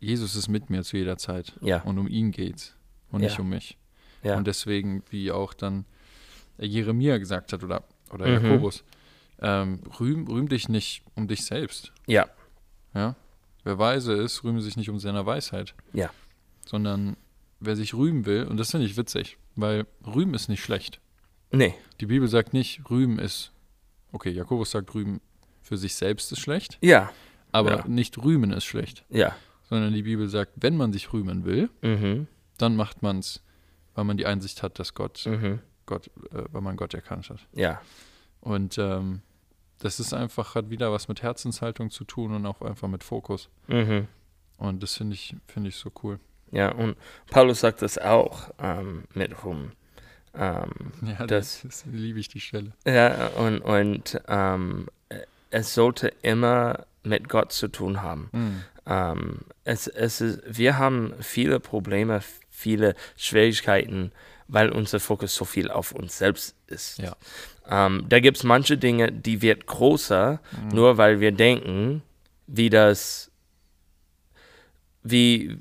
Jesus 0.00 0.34
ist 0.36 0.48
mit 0.48 0.70
mir 0.70 0.82
zu 0.82 0.96
jeder 0.96 1.16
Zeit. 1.18 1.52
Ja. 1.60 1.82
Und 1.82 1.98
um 1.98 2.08
ihn 2.08 2.30
geht's 2.30 2.74
und 3.10 3.20
Ja. 3.22 3.28
nicht 3.28 3.38
um 3.38 3.48
mich. 3.48 3.76
Ja. 4.22 4.36
Und 4.36 4.46
deswegen, 4.46 5.02
wie 5.10 5.30
auch 5.32 5.54
dann 5.54 5.84
Jeremia 6.58 7.18
gesagt 7.18 7.52
hat 7.52 7.62
oder, 7.64 7.84
oder 8.12 8.26
Mhm. 8.26 8.44
Jakobus, 8.46 8.84
ähm, 9.40 9.80
rühm, 9.98 10.26
rühm 10.26 10.48
dich 10.48 10.68
nicht 10.68 11.02
um 11.14 11.26
dich 11.28 11.44
selbst. 11.44 11.92
Ja. 12.06 12.28
Ja? 12.94 13.16
Wer 13.64 13.78
weise 13.78 14.12
ist, 14.14 14.44
rühme 14.44 14.60
sich 14.60 14.76
nicht 14.76 14.90
um 14.90 14.98
seiner 14.98 15.24
Weisheit. 15.26 15.74
Ja. 15.92 16.10
Sondern 16.66 17.16
wer 17.60 17.76
sich 17.76 17.94
rühmen 17.94 18.26
will, 18.26 18.44
und 18.44 18.56
das 18.58 18.70
finde 18.70 18.86
ich 18.86 18.96
witzig, 18.96 19.38
weil 19.56 19.86
rühmen 20.06 20.34
ist 20.34 20.48
nicht 20.48 20.62
schlecht. 20.62 21.00
Nee. 21.52 21.74
Die 22.00 22.06
Bibel 22.06 22.28
sagt 22.28 22.52
nicht, 22.52 22.82
rühmen 22.90 23.18
ist, 23.18 23.52
okay, 24.12 24.30
Jakobus 24.30 24.70
sagt, 24.70 24.94
rühmen 24.94 25.20
für 25.62 25.76
sich 25.76 25.94
selbst 25.94 26.32
ist 26.32 26.40
schlecht, 26.40 26.78
Ja. 26.80 27.10
aber 27.52 27.78
Ja. 27.78 27.84
nicht 27.88 28.18
rühmen 28.18 28.52
ist 28.52 28.64
schlecht. 28.64 29.04
Ja. 29.08 29.34
Sondern 29.68 29.92
die 29.92 30.02
Bibel 30.02 30.28
sagt, 30.28 30.52
wenn 30.56 30.76
man 30.76 30.92
sich 30.92 31.12
rühmen 31.12 31.44
will, 31.44 31.70
Mhm. 31.82 32.26
dann 32.58 32.76
macht 32.76 33.02
man 33.02 33.18
es, 33.20 33.42
weil 33.94 34.04
man 34.04 34.16
die 34.16 34.26
Einsicht 34.26 34.62
hat, 34.62 34.78
dass 34.78 34.94
Gott, 34.94 35.24
Mhm. 35.26 35.60
Gott 35.86 36.08
äh, 36.32 36.44
weil 36.52 36.60
man 36.62 36.76
Gott 36.76 36.94
erkannt 36.94 37.30
hat. 37.30 37.46
Ja. 37.52 37.80
Und 38.40 38.78
ähm, 38.78 39.22
das 39.78 40.00
ist 40.00 40.12
einfach, 40.12 40.54
hat 40.54 40.70
wieder 40.70 40.92
was 40.92 41.08
mit 41.08 41.22
Herzenshaltung 41.22 41.90
zu 41.90 42.04
tun 42.04 42.32
und 42.34 42.44
auch 42.46 42.60
einfach 42.62 42.88
mit 42.88 43.04
Fokus. 43.04 43.48
Mhm. 43.68 44.08
Und 44.58 44.82
das 44.82 44.96
finde 44.96 45.14
ich, 45.14 45.34
finde 45.46 45.68
ich 45.68 45.76
so 45.76 45.90
cool. 46.02 46.18
Ja, 46.52 46.72
und 46.72 46.96
Paulus 47.30 47.60
sagt 47.60 47.80
das 47.82 47.96
auch 47.96 48.50
ähm, 48.58 49.04
mit 49.14 49.44
Ruhm. 49.44 49.72
Ähm, 50.34 50.70
Ja, 51.02 51.26
Das- 51.26 51.60
das, 51.64 51.84
liebe 51.90 52.18
ich 52.20 52.28
die 52.28 52.40
Stelle. 52.40 52.72
ja, 52.86 53.28
und, 53.28 53.58
und 53.60 54.20
ähm, 54.28 54.86
es 55.50 55.74
sollte 55.74 56.12
immer 56.22 56.86
mit 57.02 57.28
Gott 57.28 57.52
zu 57.52 57.68
tun 57.68 58.02
haben. 58.02 58.28
Mhm. 58.32 58.62
Ähm, 58.86 59.38
es, 59.64 59.86
es 59.88 60.20
ist, 60.20 60.40
wir 60.46 60.78
haben 60.78 61.14
viele 61.20 61.58
Probleme, 61.60 62.20
viele 62.50 62.94
Schwierigkeiten, 63.16 64.12
weil 64.48 64.70
unser 64.70 65.00
Fokus 65.00 65.34
so 65.34 65.44
viel 65.44 65.70
auf 65.70 65.92
uns 65.92 66.18
selbst 66.18 66.54
ist. 66.66 66.98
Ja. 66.98 67.16
Ähm, 67.68 68.04
da 68.08 68.20
gibt 68.20 68.36
es 68.36 68.44
manche 68.44 68.76
Dinge, 68.78 69.10
die 69.12 69.42
wird 69.42 69.66
größer, 69.66 70.40
Mhm. 70.52 70.68
nur 70.74 70.96
weil 70.98 71.20
wir 71.20 71.32
denken, 71.32 72.02
wie 72.46 72.68
das, 72.70 73.30
wie, 75.02 75.58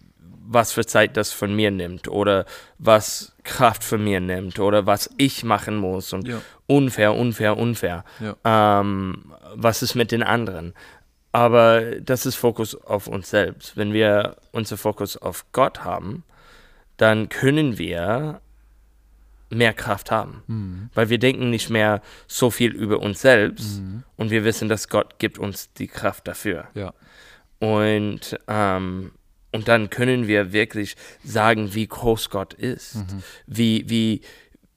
was 0.52 0.72
für 0.72 0.84
Zeit 0.86 1.16
das 1.16 1.32
von 1.32 1.56
mir 1.56 1.70
nimmt 1.70 2.08
oder 2.08 2.46
was 2.80 3.34
Kraft 3.44 3.84
von 3.84 4.04
mir 4.04 4.20
nimmt 4.20 4.58
oder 4.60 4.88
was 4.88 5.10
ich 5.18 5.44
machen 5.44 5.78
muss 5.78 6.12
und 6.12 6.28
Ja. 6.28 6.42
unfair, 6.66 7.14
unfair, 7.16 7.56
unfair. 7.58 8.04
Ja. 8.20 8.80
Ähm, 8.82 9.32
was 9.54 9.84
ist 9.84 9.94
mit 9.94 10.12
den 10.12 10.24
anderen? 10.24 10.74
Aber 11.32 11.82
das 12.02 12.26
ist 12.26 12.36
Fokus 12.36 12.74
auf 12.74 13.06
uns 13.08 13.30
selbst. 13.30 13.78
Wenn 13.78 13.94
wir 13.94 14.38
unser 14.52 14.78
Fokus 14.78 15.18
auf 15.18 15.46
Gott 15.52 15.84
haben, 15.84 16.24
dann 16.98 17.30
können 17.30 17.78
wir 17.78 18.42
mehr 19.52 19.74
Kraft 19.74 20.10
haben. 20.10 20.42
Mhm. 20.48 20.90
Weil 20.96 21.10
wir 21.10 21.20
denken 21.20 21.52
nicht 21.52 21.70
mehr 21.70 22.02
so 22.28 22.50
viel 22.50 22.72
über 22.72 23.00
uns 23.00 23.22
selbst 23.22 23.80
Mhm. 23.82 24.04
und 24.18 24.32
wir 24.32 24.44
wissen, 24.44 24.68
dass 24.70 24.90
Gott 24.90 25.20
gibt 25.20 25.38
uns 25.38 25.72
die 25.74 25.88
Kraft 25.88 26.28
dafür. 26.28 26.68
Ja. 26.74 26.94
Und, 27.60 28.40
ähm, 28.48 29.12
und 29.52 29.68
dann 29.68 29.90
können 29.90 30.28
wir 30.28 30.54
wirklich 30.54 30.96
sagen, 31.24 31.74
wie 31.74 31.88
groß 31.88 32.30
Gott 32.30 32.54
ist, 32.54 32.96
Mhm. 32.96 33.24
wie, 33.48 33.90
wie, 33.90 34.22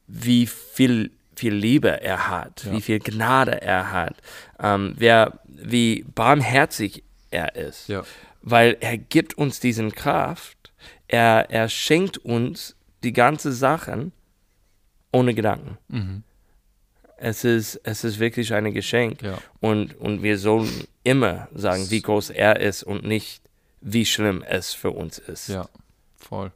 wie 0.07 0.47
viel, 0.47 1.11
viel 1.37 1.55
Liebe 1.55 2.01
er 2.03 2.29
hat, 2.29 2.65
Ja. 2.65 2.73
wie 2.73 2.81
viel 2.81 2.99
Gnade 2.99 3.61
er 3.63 3.91
hat, 3.93 4.17
ähm, 4.61 4.95
wer, 4.97 5.41
wie 5.47 6.05
barmherzig 6.15 7.03
er 7.31 7.55
ist. 7.57 7.89
Ja. 7.89 8.03
Weil 8.43 8.77
er 8.81 8.99
gibt 8.99 9.39
uns 9.39 9.61
diesen 9.61 9.93
Kraft, 9.95 10.73
er, 11.09 11.47
er 11.51 11.69
schenkt 11.69 12.19
uns 12.19 12.75
die 13.05 13.13
ganze 13.13 13.53
Sachen 13.53 14.13
ohne 15.13 15.35
Gedanken. 15.35 15.79
Mhm. 15.89 16.23
Es 17.17 17.45
ist, 17.45 17.81
es 17.85 18.03
ist 18.03 18.19
wirklich 18.19 18.53
ein 18.53 18.73
Geschenk. 18.75 19.23
Ja. 19.23 19.39
Und, 19.61 19.95
und 20.01 20.23
wir 20.25 20.39
sollen 20.39 20.69
immer 21.05 21.49
sagen, 21.55 21.89
wie 21.91 22.03
groß 22.03 22.31
er 22.31 22.59
ist 22.61 22.83
und 22.83 23.05
nicht, 23.05 23.43
wie 23.83 24.07
schlimm 24.07 24.43
es 24.43 24.73
für 24.75 24.91
uns 24.91 25.19
ist. 25.19 25.49
Ja. 25.49 25.69
Voll. 26.17 26.53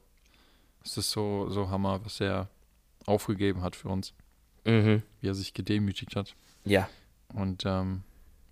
Es 0.85 0.97
ist 0.97 1.11
so, 1.11 1.49
so 1.51 1.69
Hammer, 1.71 2.05
was 2.05 2.21
er 2.21 2.49
aufgegeben 3.05 3.63
hat 3.63 3.77
für 3.77 3.89
uns, 3.89 4.15
Mhm. 4.65 5.03
wie 5.21 5.29
er 5.29 5.35
sich 5.35 5.53
gedemütigt 5.55 6.17
hat. 6.17 6.35
Ja. 6.65 6.89
Und 7.35 7.65
ähm, 7.67 8.03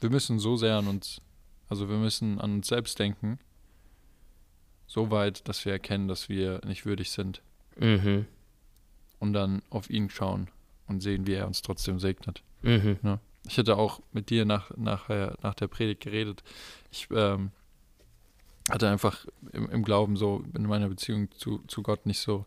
wir 0.00 0.10
müssen 0.10 0.38
so 0.38 0.56
sehr 0.56 0.76
an 0.76 0.86
uns, 0.88 1.20
also 1.68 1.88
wir 1.88 1.96
müssen 1.96 2.40
an 2.40 2.54
uns 2.54 2.68
selbst 2.68 2.98
denken, 2.98 3.38
so 4.86 5.10
weit, 5.10 5.48
dass 5.48 5.64
wir 5.64 5.72
erkennen, 5.72 6.08
dass 6.08 6.28
wir 6.28 6.60
nicht 6.66 6.84
würdig 6.86 7.10
sind 7.10 7.42
Mhm. 7.78 8.26
und 9.18 9.32
dann 9.32 9.62
auf 9.70 9.90
ihn 9.90 10.10
schauen 10.10 10.48
und 10.86 11.00
sehen, 11.00 11.26
wie 11.26 11.34
er 11.34 11.46
uns 11.46 11.62
trotzdem 11.62 11.98
segnet. 11.98 12.42
Mhm. 12.62 13.18
Ich 13.46 13.58
hatte 13.58 13.76
auch 13.76 14.00
mit 14.12 14.30
dir 14.30 14.44
nach, 14.44 14.70
nachher, 14.76 15.36
nach 15.42 15.54
der 15.54 15.68
Predigt 15.68 16.00
geredet. 16.02 16.42
Ich 16.90 17.08
ähm, 17.10 17.50
hatte 18.70 18.88
einfach 18.88 19.26
im, 19.52 19.68
im 19.70 19.84
Glauben 19.84 20.16
so 20.16 20.42
in 20.54 20.64
meiner 20.66 20.88
Beziehung 20.88 21.30
zu, 21.32 21.58
zu 21.68 21.82
Gott 21.82 22.06
nicht 22.06 22.20
so 22.20 22.44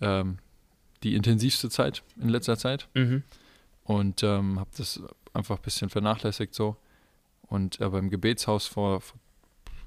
ähm, 0.00 0.38
die 1.02 1.14
intensivste 1.14 1.70
Zeit 1.70 2.02
in 2.20 2.28
letzter 2.28 2.56
Zeit 2.58 2.88
Mhm. 2.94 3.22
und 3.84 4.22
ähm, 4.22 4.58
habe 4.60 4.70
das 4.76 5.00
einfach 5.32 5.56
ein 5.56 5.62
bisschen 5.62 5.90
vernachlässigt 5.90 6.54
so. 6.54 6.76
Und 7.42 7.80
äh, 7.80 7.88
beim 7.88 8.08
Gebetshaus 8.10 8.66
vor, 8.66 9.00
vor 9.00 9.18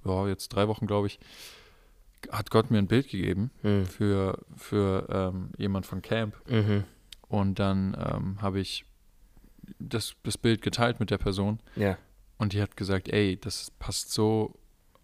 ja, 0.06 0.28
jetzt 0.30 0.50
drei 0.50 0.68
Wochen, 0.68 0.86
glaube 0.88 1.08
ich, 1.08 1.20
hat 2.32 2.50
Gott 2.52 2.72
mir 2.72 2.78
ein 2.80 2.88
Bild 2.88 3.10
gegeben 3.10 3.52
Mhm. 3.64 3.86
für, 3.86 4.40
für 4.56 5.08
ähm, 5.10 5.50
jemand 5.58 5.86
von 5.86 6.02
Camp. 6.02 6.36
Mhm. 6.50 6.84
Und 7.30 7.60
dann 7.60 7.96
ähm, 8.00 8.42
habe 8.42 8.60
ich 8.60 8.86
das, 9.80 10.16
das 10.24 10.38
Bild 10.38 10.62
geteilt 10.62 11.00
mit 11.00 11.10
der 11.12 11.18
Person 11.18 11.60
Ja. 11.76 11.98
und 12.38 12.54
die 12.54 12.62
hat 12.62 12.78
gesagt, 12.78 13.10
ey, 13.10 13.38
das 13.40 13.72
passt 13.80 14.12
so 14.12 14.56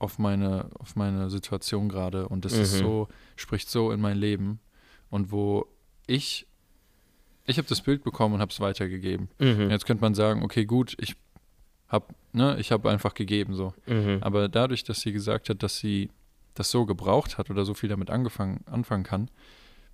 auf 0.03 0.19
meine, 0.19 0.69
auf 0.79 0.95
meine 0.95 1.29
Situation 1.29 1.89
gerade 1.89 2.27
und 2.27 2.45
das 2.45 2.53
ist 2.53 2.74
Mhm. 2.75 2.77
so, 2.79 3.07
spricht 3.36 3.69
so 3.69 3.91
in 3.91 4.00
mein 4.01 4.17
Leben. 4.17 4.60
Und 5.10 5.31
wo 5.31 5.65
ich, 6.07 6.45
ich 7.45 7.57
habe 7.57 7.67
das 7.67 7.81
Bild 7.81 8.03
bekommen 8.03 8.36
und 8.36 8.41
habe 8.41 8.51
es 8.51 8.60
weitergegeben. 8.60 9.29
Mhm. 9.39 9.69
Jetzt 9.69 9.86
könnte 9.86 10.01
man 10.01 10.13
sagen, 10.15 10.43
okay, 10.43 10.65
gut, 10.65 10.95
ich 11.00 11.15
habe, 11.88 12.13
ne, 12.31 12.57
ich 12.60 12.72
habe 12.72 12.89
einfach 12.89 13.13
gegeben 13.13 13.53
so. 13.55 13.74
Mhm. 13.86 14.17
Aber 14.22 14.50
dadurch, 14.50 14.83
dass 14.83 15.01
sie 15.01 15.12
gesagt 15.13 15.50
hat, 15.50 15.62
dass 15.63 15.77
sie 15.77 16.10
das 16.55 16.69
so 16.72 16.86
gebraucht 16.86 17.38
hat 17.38 17.50
oder 17.50 17.65
so 17.65 17.74
viel 17.74 17.89
damit 17.89 18.10
angefangen, 18.10 18.62
anfangen 18.65 19.03
kann, 19.03 19.29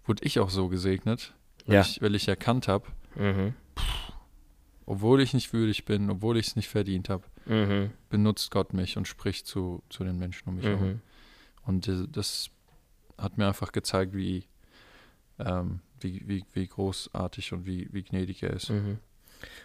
wurde 0.06 0.24
ich 0.26 0.40
auch 0.40 0.50
so 0.50 0.68
gesegnet, 0.70 1.34
weil, 1.66 1.76
Ja. 1.76 1.82
ich, 1.82 2.02
weil 2.02 2.16
ich 2.16 2.28
erkannt 2.28 2.68
habe, 2.68 2.86
Mhm. 3.16 3.54
Obwohl 4.90 5.22
ich 5.22 5.34
nicht 5.36 5.54
würdig 5.54 5.86
bin, 5.86 6.10
obwohl 6.10 6.38
ich 6.38 6.48
es 6.48 6.56
nicht 6.56 6.68
verdient 6.68 7.10
habe, 7.10 7.24
Mhm. 7.46 7.92
benutzt 8.10 8.50
Gott 8.52 8.74
mich 8.74 8.98
und 8.98 9.08
spricht 9.08 9.46
zu, 9.46 9.84
zu 9.90 10.04
den 10.04 10.18
Menschen 10.18 10.50
um 10.50 10.56
mich 10.56 10.66
herum. 10.66 10.88
Mhm. 10.88 11.02
Und 11.66 11.92
das 12.16 12.50
hat 13.18 13.38
mir 13.38 13.48
einfach 13.48 13.72
gezeigt, 13.72 14.16
wie, 14.16 14.46
ähm, 15.38 15.82
wie, 16.00 16.24
wie, 16.28 16.44
wie 16.54 16.68
großartig 16.68 17.54
und 17.54 17.66
wie, 17.68 17.88
wie 17.92 18.04
gnädig 18.04 18.42
er 18.44 18.54
ist. 18.54 18.70
Mhm. 18.72 18.98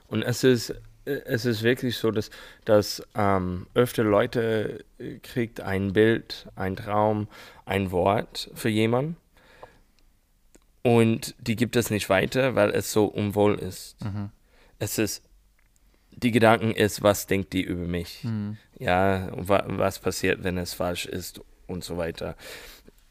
Und 0.09 0.23
es 0.23 0.45
ist, 0.45 0.75
es 1.07 1.45
ist 1.47 1.63
wirklich 1.63 1.97
so, 1.97 2.11
dass, 2.11 2.31
dass 2.67 3.03
ähm, 3.15 3.67
öfter 3.75 4.05
Leute 4.05 4.85
äh, 4.99 5.19
kriegt 5.21 5.61
ein 5.61 5.93
Bild, 5.95 6.49
ein 6.55 6.77
Traum, 6.77 7.29
ein 7.65 7.91
Wort 7.91 8.51
für 8.55 8.69
jemanden 8.69 9.17
und 10.83 11.35
die 11.39 11.57
gibt 11.57 11.77
es 11.77 11.91
nicht 11.91 12.09
weiter, 12.11 12.55
weil 12.55 12.71
es 12.71 12.93
so 12.93 13.07
unwohl 13.07 13.55
ist. 13.55 14.03
Mhm. 14.05 14.31
Es 14.85 14.99
ist, 14.99 15.23
die 16.11 16.31
Gedanken 16.31 16.73
ist, 16.73 17.03
was 17.03 17.27
denkt 17.27 17.53
die 17.55 17.63
über 17.63 17.87
mich? 17.87 18.23
Mhm. 18.23 18.59
ja, 18.79 19.29
wa 19.33 19.65
was 19.67 19.99
passiert, 19.99 20.45
wenn 20.45 20.59
es 20.59 20.75
falsch 20.75 21.07
ist 21.07 21.41
und 21.67 21.83
so 21.83 21.97
weiter. 21.97 22.37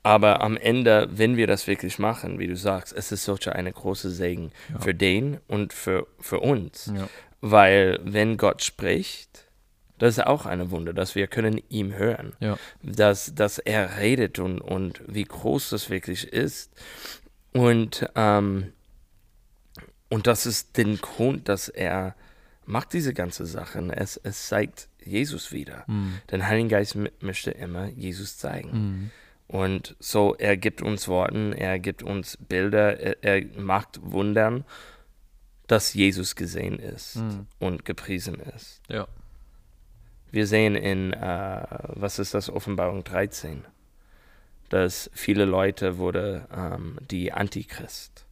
Aber 0.04 0.42
am 0.42 0.56
Ende, 0.58 1.08
wenn 1.12 1.36
wir 1.38 1.48
das 1.48 1.66
wirklich 1.66 1.98
machen, 1.98 2.38
wie 2.38 2.48
du 2.48 2.56
sagst, 2.56 2.94
es 2.94 3.12
ist 3.12 3.24
solch 3.24 3.50
eine 3.50 3.72
große 3.72 4.12
Segen 4.12 4.52
Ja. 4.72 4.80
für 4.82 4.94
den 4.94 5.40
und 5.48 5.74
für, 5.74 6.06
für 6.20 6.40
uns. 6.42 6.92
Ja. 6.96 7.08
Weil 7.42 8.00
wenn 8.04 8.38
Gott 8.38 8.62
spricht, 8.64 9.46
das 9.98 10.18
ist 10.18 10.28
auch 10.28 10.46
eine 10.46 10.70
Wunder, 10.72 10.94
dass 10.94 11.16
wir 11.16 11.28
können 11.28 11.60
ihm 11.70 11.94
hören. 11.96 12.34
Ja. 12.40 12.58
Dass, 12.84 13.34
dass 13.34 13.58
er 13.60 13.98
redet 13.98 14.38
und, 14.40 14.60
und 14.62 15.02
wie 15.08 15.24
groß 15.24 15.70
das 15.72 15.90
wirklich 15.90 16.28
ist. 16.28 16.72
Und, 17.54 18.06
ähm, 18.16 18.74
und 20.14 20.28
das 20.28 20.46
ist 20.46 20.78
den 20.78 21.00
Grund, 21.02 21.50
dass 21.50 21.70
er 21.70 22.16
macht 22.68 22.94
diese 22.94 23.16
ganze 23.16 23.48
Sachen. 23.48 23.90
Es, 23.90 24.16
es 24.18 24.48
zeigt 24.48 24.88
Jesus 25.04 25.52
wieder. 25.52 25.86
Mhm. 25.88 26.20
Der 26.30 26.48
Heilige 26.48 26.70
Geist 26.70 26.96
möchte 27.20 27.50
immer 27.50 27.88
Jesus 27.88 28.38
zeigen. 28.38 28.70
Mhm. 28.72 29.12
Und 29.48 29.96
so, 30.00 30.36
er 30.36 30.56
gibt 30.56 30.84
uns 30.84 31.08
Worten, 31.08 31.52
er 31.52 31.80
gibt 31.80 32.04
uns 32.04 32.38
Bilder, 32.38 33.00
er, 33.00 33.24
er 33.24 33.60
macht 33.60 34.00
Wundern, 34.04 34.66
dass 35.66 35.96
Jesus 35.96 36.36
gesehen 36.36 36.78
ist 36.78 37.16
Mhm. 37.16 37.48
und 37.58 37.84
gepriesen 37.84 38.36
ist. 38.56 38.82
Ja. 38.90 39.08
Wir 40.30 40.46
sehen 40.46 40.76
in, 40.76 41.14
äh, 41.14 41.66
was 41.88 42.20
ist 42.20 42.36
das, 42.36 42.52
Offenbarung 42.52 43.04
13, 43.04 43.66
dass 44.70 45.10
viele 45.16 45.46
Leute 45.46 45.98
wurde 45.98 46.48
ähm, 46.56 47.00
die 47.10 47.32
Antichrist 47.34 48.28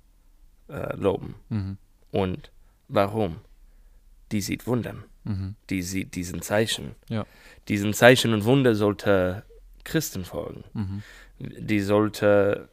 äh, 0.71 0.95
loben. 0.95 1.35
Mhm. 1.49 1.77
Und 2.11 2.51
warum? 2.87 3.37
Die 4.31 4.41
sieht 4.41 4.67
Wundern. 4.67 5.03
Mhm. 5.23 5.55
Die 5.69 5.81
sieht 5.81 6.15
diesen 6.15 6.41
Zeichen. 6.41 6.95
Ja. 7.09 7.25
Diesen 7.67 7.93
Zeichen 7.93 8.33
und 8.33 8.45
Wunder 8.45 8.75
sollte 8.75 9.43
Christen 9.83 10.25
folgen. 10.25 10.63
Mhm. 10.73 11.03
Die 11.39 11.79
sollte, 11.79 12.69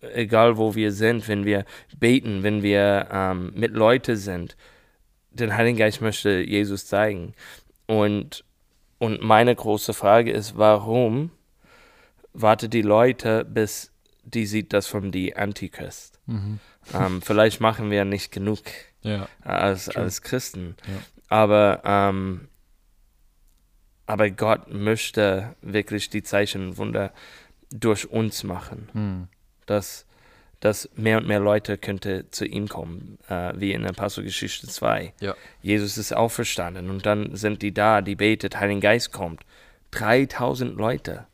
egal 0.00 0.56
wo 0.56 0.74
wir 0.74 0.92
sind, 0.92 1.28
wenn 1.28 1.44
wir 1.44 1.64
beten, 1.98 2.42
wenn 2.42 2.62
wir 2.62 3.08
ähm, 3.10 3.52
mit 3.54 3.72
Leuten 3.72 4.16
sind, 4.16 4.56
den 5.30 5.56
Heiligen 5.56 5.78
Geist 5.78 6.00
möchte 6.00 6.40
Jesus 6.40 6.86
zeigen. 6.86 7.34
Und, 7.86 8.44
und 8.98 9.22
meine 9.22 9.54
große 9.54 9.94
Frage 9.94 10.32
ist, 10.32 10.56
warum 10.56 11.30
warten 12.32 12.70
die 12.70 12.82
Leute, 12.82 13.44
bis 13.44 13.92
die 14.24 14.46
sieht 14.46 14.72
das 14.72 14.86
von 14.86 15.10
die 15.10 15.36
Antichrist? 15.36 16.20
Mhm. 16.26 16.60
Ähm, 16.94 17.22
vielleicht 17.22 17.60
machen 17.60 17.90
wir 17.90 18.04
nicht 18.04 18.32
genug 18.32 18.60
Ja. 19.02 19.28
als, 19.42 19.86
True. 19.86 20.02
als 20.02 20.22
Christen. 20.22 20.76
Ja. 20.86 20.94
Aber, 21.28 21.82
ähm, 21.84 22.48
aber 24.06 24.30
Gott 24.30 24.72
möchte 24.72 25.54
wirklich 25.60 26.08
die 26.10 26.22
Zeichen 26.22 26.68
und 26.68 26.76
Wunder 26.78 27.12
durch 27.70 28.10
uns 28.10 28.44
machen, 28.44 28.88
Mhm. 28.94 29.28
dass, 29.66 30.06
dass 30.60 30.88
mehr 30.96 31.18
und 31.18 31.26
mehr 31.26 31.40
Leute 31.40 31.76
könnte 31.76 32.30
zu 32.30 32.46
ihm 32.46 32.68
kommen, 32.68 33.18
äh, 33.28 33.52
wie 33.56 33.72
in 33.72 33.84
Apostelgeschichte 33.86 34.66
2. 34.68 35.12
Ja. 35.20 35.34
Jesus 35.60 35.98
ist 35.98 36.14
auferstanden 36.14 36.88
und 36.90 37.04
dann 37.04 37.36
sind 37.36 37.60
die 37.62 37.74
da, 37.74 38.00
die 38.00 38.14
betet, 38.16 38.58
Heiligen 38.58 38.80
Geist 38.80 39.12
kommt. 39.12 39.42
3000 39.90 40.76
Leute 40.76 41.26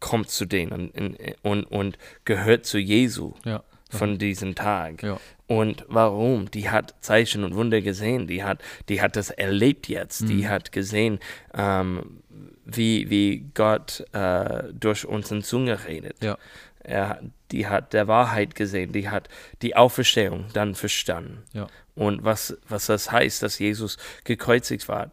kommt 0.00 0.30
zu 0.30 0.44
denen 0.46 0.90
und, 0.90 1.16
und, 1.42 1.64
und 1.64 1.98
gehört 2.24 2.66
zu 2.66 2.78
Jesu 2.78 3.34
Ja. 3.44 3.62
Von 3.94 4.18
diesem 4.18 4.54
Tag. 4.54 5.02
Ja. 5.02 5.18
Und 5.46 5.84
warum? 5.88 6.50
Die 6.50 6.70
hat 6.70 6.94
Zeichen 7.00 7.44
und 7.44 7.54
Wunder 7.54 7.80
gesehen. 7.80 8.26
Die 8.26 8.42
hat, 8.44 8.62
die 8.88 9.00
hat 9.02 9.16
das 9.16 9.30
erlebt 9.30 9.88
jetzt. 9.88 10.28
Die 10.28 10.42
Mhm. 10.44 10.48
hat 10.48 10.72
gesehen, 10.72 11.18
ähm, 11.52 12.22
wie, 12.64 13.10
wie 13.10 13.50
Gott 13.54 14.04
äh, 14.12 14.64
durch 14.72 15.04
unsere 15.06 15.42
Zunge 15.42 15.86
redet. 15.86 16.22
Ja. 16.22 16.38
Er, 16.80 17.20
die 17.50 17.66
hat 17.66 17.92
der 17.92 18.08
Wahrheit 18.08 18.54
gesehen, 18.54 18.92
die 18.92 19.08
hat 19.08 19.28
die 19.62 19.76
Auferstehung 19.76 20.46
dann 20.52 20.74
verstanden. 20.74 21.42
Ja. 21.52 21.66
Und 21.94 22.24
was, 22.24 22.56
was 22.68 22.86
das 22.86 23.10
heißt, 23.12 23.42
dass 23.42 23.58
Jesus 23.58 23.96
gekreuzigt 24.24 24.88
war. 24.88 25.10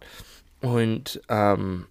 Und, 0.61 1.21
ähm, 1.29 1.88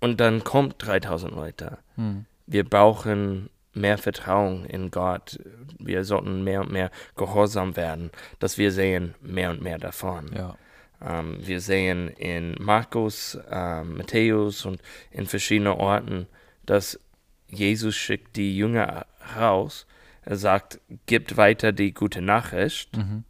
und 0.00 0.20
dann 0.20 0.44
kommt 0.44 0.76
3000 0.78 1.32
Leute. 1.34 1.78
Hm. 1.96 2.24
Wir 2.46 2.64
brauchen 2.64 3.50
mehr 3.74 3.98
Vertrauen 3.98 4.64
in 4.66 4.90
Gott. 4.90 5.38
Wir 5.78 6.04
sollten 6.04 6.44
mehr 6.44 6.60
und 6.60 6.70
mehr 6.72 6.90
gehorsam 7.16 7.76
werden, 7.76 8.10
dass 8.38 8.58
wir 8.58 8.72
sehen 8.72 9.14
mehr 9.20 9.50
und 9.50 9.62
mehr 9.62 9.78
davon. 9.78 10.30
Ja. 10.34 10.56
Ähm, 11.04 11.38
wir 11.40 11.60
sehen 11.60 12.08
in 12.08 12.54
Markus, 12.60 13.38
ähm, 13.50 13.96
Matthäus 13.96 14.64
und 14.66 14.80
in 15.10 15.26
verschiedenen 15.26 15.72
Orten, 15.74 16.26
dass 16.66 17.00
Jesus 17.48 17.96
schickt 17.96 18.36
die 18.36 18.56
Jünger 18.56 19.06
raus. 19.36 19.86
Er 20.24 20.36
sagt, 20.36 20.80
gibt 21.06 21.36
weiter 21.36 21.72
die 21.72 21.92
gute 21.92 22.22
Nachricht, 22.22 22.96
Mhm. 22.96 23.24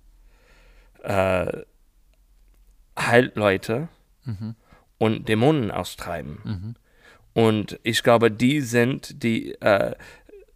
äh, 1.03 1.63
heilt 2.99 3.37
Leute 3.37 3.89
Mhm. 4.25 4.55
und 4.99 5.29
Dämonen 5.29 5.71
austreiben. 5.71 6.39
Mhm. 6.45 6.75
Und 7.35 7.81
ich 7.83 8.03
glaube, 8.03 8.31
die 8.31 8.61
sind 8.61 9.23
die 9.23 9.53
äh, 9.63 9.95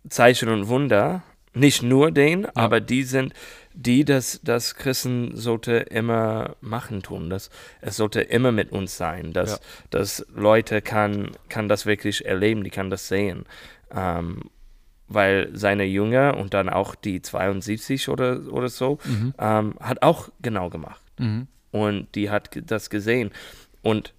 Zeichen 0.09 0.49
und 0.49 0.69
Wunder, 0.69 1.23
nicht 1.55 1.83
nur 1.83 2.11
den, 2.11 2.45
aber 2.55 2.81
die 2.81 3.03
sind 3.03 3.33
die, 3.73 4.05
dass 4.05 4.41
das 4.43 4.75
Christen 4.75 5.37
sollte 5.37 5.77
immer 5.77 6.57
machen 6.61 7.03
tun. 7.03 7.29
Das, 7.31 7.51
es 7.81 7.97
sollte 7.97 8.21
immer 8.23 8.53
mit 8.53 8.73
uns 8.73 8.97
sein, 8.97 9.33
dass, 9.33 9.53
Ja. 9.53 9.59
dass 9.91 10.27
Leute 10.35 10.81
kann, 10.83 11.31
kann 11.49 11.69
das 11.69 11.85
wirklich 11.87 12.25
erleben, 12.27 12.65
die 12.65 12.71
kann 12.71 12.91
das 12.91 13.09
sehen. 13.09 13.45
Ähm, 13.95 14.43
weil 15.09 15.51
seine 15.53 15.85
Jünger 15.85 16.37
und 16.37 16.53
dann 16.53 16.69
auch 16.69 16.95
die 16.95 17.23
72 17.23 18.09
oder, 18.09 18.41
oder 18.53 18.69
so, 18.69 18.99
Mhm. 19.05 19.35
ähm, 19.39 19.75
hat 19.81 20.03
auch 20.03 20.31
genau 20.43 20.69
gemacht 20.69 21.01
Mhm. 21.19 21.47
und 21.71 22.15
die 22.17 22.29
hat 22.31 22.51
das 22.67 22.91
gesehen 22.91 23.31
und 23.83 24.13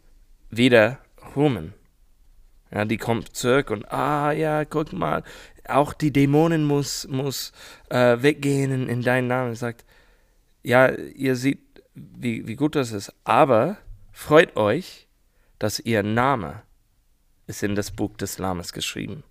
wieder 0.50 1.00
Rumen. 1.36 1.74
Ja, 2.72 2.86
die 2.86 2.98
kommt 2.98 3.36
zurück 3.36 3.70
und 3.72 3.92
ah 3.92 4.32
ja, 4.32 4.66
guck 4.66 4.92
mal, 4.94 5.24
auch 5.68 5.94
die 5.94 6.12
Dämonen 6.12 6.66
muss, 6.66 7.08
muss 7.08 7.52
äh, 7.90 8.18
weggehen 8.22 8.72
in, 8.72 8.90
in 8.90 9.02
deinen 9.02 9.28
Namen. 9.28 9.56
Sagt, 9.56 9.86
ja, 10.64 10.90
ihr 10.92 11.36
seht, 11.36 11.60
wie, 11.96 12.48
wie 12.48 12.56
gut 12.56 12.76
das 12.76 12.92
ist, 12.92 13.14
aber 13.24 13.78
freut 14.12 14.56
euch, 14.58 15.08
dass 15.60 15.80
ihr 15.80 16.04
Name 16.04 16.62
ist 17.48 17.64
in 17.64 17.76
das 17.76 17.92
Buch 17.92 18.16
des 18.18 18.38
Lammes 18.38 18.74
geschrieben. 18.74 19.24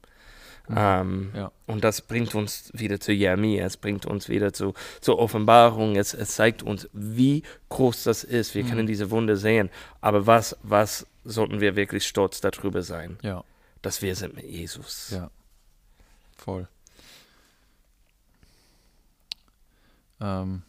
Ähm, 0.75 1.31
Ja. 1.35 1.53
Und 1.67 1.85
das 1.85 2.01
bringt 2.01 2.35
uns 2.35 2.71
wieder 2.73 2.99
zu 2.99 3.13
Jeremia, 3.13 3.65
es 3.67 3.77
bringt 3.77 4.05
uns 4.07 4.29
wieder 4.29 4.53
zu, 4.53 4.75
zur 5.01 5.19
Offenbarung, 5.19 5.95
es, 5.97 6.13
es 6.15 6.31
zeigt 6.35 6.63
uns, 6.63 6.89
wie 6.93 7.43
groß 7.69 8.03
das 8.05 8.25
ist. 8.25 8.55
Wir 8.55 8.65
Mhm. 8.65 8.69
können 8.69 8.87
diese 8.87 9.11
Wunder 9.11 9.37
sehen, 9.37 9.71
aber 10.01 10.27
was, 10.27 10.57
was 10.63 11.07
sollten 11.27 11.61
wir 11.61 11.77
wirklich 11.77 12.07
stolz 12.07 12.41
darüber 12.41 12.83
sein, 12.83 13.19
Ja. 13.23 13.45
dass 13.83 14.01
wir 14.03 14.15
sind 14.17 14.35
mit 14.35 14.45
Jesus. 14.47 15.11
Ja. 15.11 15.31
Voll. 16.37 16.69
Ähm, 20.21 20.63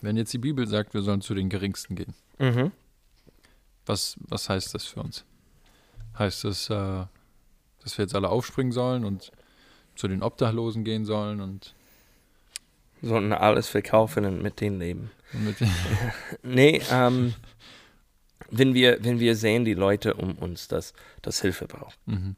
wenn 0.00 0.16
jetzt 0.16 0.32
die 0.32 0.38
Bibel 0.38 0.66
sagt, 0.66 0.94
wir 0.94 1.02
sollen 1.02 1.20
zu 1.20 1.34
den 1.34 1.48
Geringsten 1.48 1.94
gehen, 1.96 2.14
Mhm. 2.38 2.72
was, 3.86 4.16
was 4.20 4.48
heißt 4.48 4.74
das 4.74 4.84
für 4.84 5.00
uns? 5.00 5.24
Heißt 6.18 6.44
das, 6.44 6.68
äh, 6.70 7.04
dass 7.82 7.96
wir 7.98 8.04
jetzt 8.04 8.14
alle 8.14 8.28
aufspringen 8.28 8.72
sollen 8.72 9.04
und 9.04 9.30
zu 9.94 10.08
den 10.08 10.22
Obdachlosen 10.22 10.84
gehen 10.84 11.04
sollen 11.04 11.40
und, 11.40 11.74
sollten 13.00 13.32
alles 13.32 13.68
verkaufen 13.68 14.24
und 14.24 14.42
mit 14.42 14.60
denen 14.60 14.78
leben. 14.80 15.10
und 15.32 15.44
mit 15.44 15.56
Nee, 16.42 16.82
ähm, 16.90 17.34
wenn, 18.50 18.74
wir, 18.74 19.02
wenn 19.04 19.20
wir 19.20 19.36
sehen, 19.36 19.64
die 19.64 19.74
Leute 19.74 20.14
um 20.14 20.36
uns, 20.36 20.68
dass 20.68 20.94
das 21.22 21.40
Hilfe 21.40 21.66
braucht. 21.66 21.98
mhm. 22.06 22.36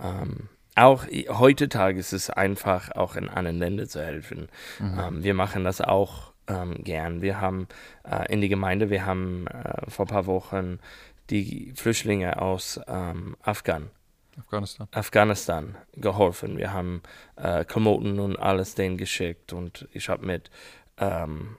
Ähm, 0.00 0.48
auch 0.76 1.06
heutzutage 1.28 2.00
ist 2.00 2.12
es 2.12 2.30
einfach, 2.30 2.90
auch 2.90 3.14
in 3.14 3.28
anderen 3.28 3.58
Ländern 3.58 3.88
zu 3.88 4.04
helfen. 4.04 4.48
Mhm. 4.80 4.98
Ähm, 4.98 5.22
wir 5.22 5.34
machen 5.34 5.62
das 5.62 5.80
auch 5.80 6.32
ähm, 6.48 6.82
gern. 6.82 7.22
Wir 7.22 7.40
haben 7.40 7.68
äh, 8.02 8.32
in 8.32 8.40
die 8.40 8.48
Gemeinde, 8.48 8.90
wir 8.90 9.06
haben 9.06 9.46
äh, 9.46 9.88
vor 9.88 10.06
ein 10.06 10.08
paar 10.08 10.26
Wochen 10.26 10.80
die 11.30 11.72
Flüchtlinge 11.76 12.42
aus 12.42 12.80
ähm, 12.86 13.36
Afghan, 13.42 13.90
Afghanistan. 14.38 14.88
Afghanistan 14.90 15.76
geholfen. 15.94 16.58
Wir 16.58 16.72
haben 16.72 17.02
äh, 17.36 17.64
Klamotten 17.64 18.18
und 18.18 18.36
alles 18.36 18.74
denen 18.74 18.98
geschickt 18.98 19.52
und 19.52 19.88
ich 19.92 20.08
habe 20.08 20.26
mit, 20.26 20.50
ähm, 20.98 21.56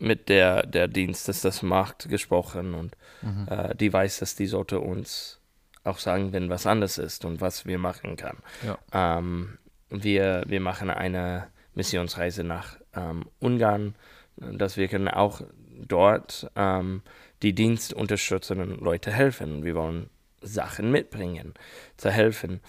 mit 0.00 0.28
der, 0.28 0.66
der 0.66 0.88
Dienst, 0.88 1.28
das 1.28 1.40
das 1.42 1.62
macht, 1.62 2.08
gesprochen 2.08 2.74
und 2.74 2.96
Mhm. 3.22 3.46
äh, 3.50 3.74
die 3.76 3.92
weiß, 3.92 4.18
dass 4.20 4.34
die 4.34 4.46
sollte 4.46 4.80
uns 4.80 5.40
auch 5.84 5.98
sagen, 5.98 6.32
wenn 6.32 6.48
was 6.48 6.66
anders 6.66 6.96
ist 6.98 7.24
und 7.24 7.40
was 7.40 7.66
wir 7.66 7.78
machen 7.78 8.16
kann. 8.16 8.38
Ja. 8.66 8.78
Ähm, 9.18 9.58
wir, 9.90 10.42
wir 10.46 10.60
machen 10.60 10.88
eine 10.90 11.48
Missionsreise 11.74 12.44
nach 12.44 12.76
ähm, 12.94 13.26
Ungarn, 13.40 13.94
dass 14.36 14.76
wir 14.76 14.88
können 14.88 15.08
auch 15.08 15.42
dort 15.86 16.50
ähm, 16.56 17.02
die 17.42 17.54
Dienst 17.54 17.92
unterstützen 17.92 18.60
und 18.60 18.80
Leute 18.80 19.12
helfen. 19.12 19.64
Wir 19.64 19.74
wollen 19.74 20.08
Sachen 20.42 20.90
mitbringen, 20.90 21.54
zu 21.98 22.10
helfen. 22.10 22.60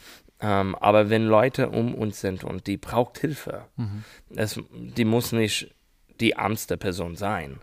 Ähm, 0.41 0.75
aber 0.75 1.09
wenn 1.09 1.25
Leute 1.27 1.69
um 1.69 1.93
uns 1.95 2.19
sind 2.21 2.43
und 2.43 2.67
die 2.67 2.77
braucht 2.77 3.19
Hilfe, 3.19 3.65
Mhm. 3.77 4.03
es, 4.35 4.59
die 4.73 5.05
muss 5.05 5.31
nicht 5.31 5.73
die 6.21 6.31
ärmste 6.31 6.77
Person 6.77 7.15
sein, 7.15 7.59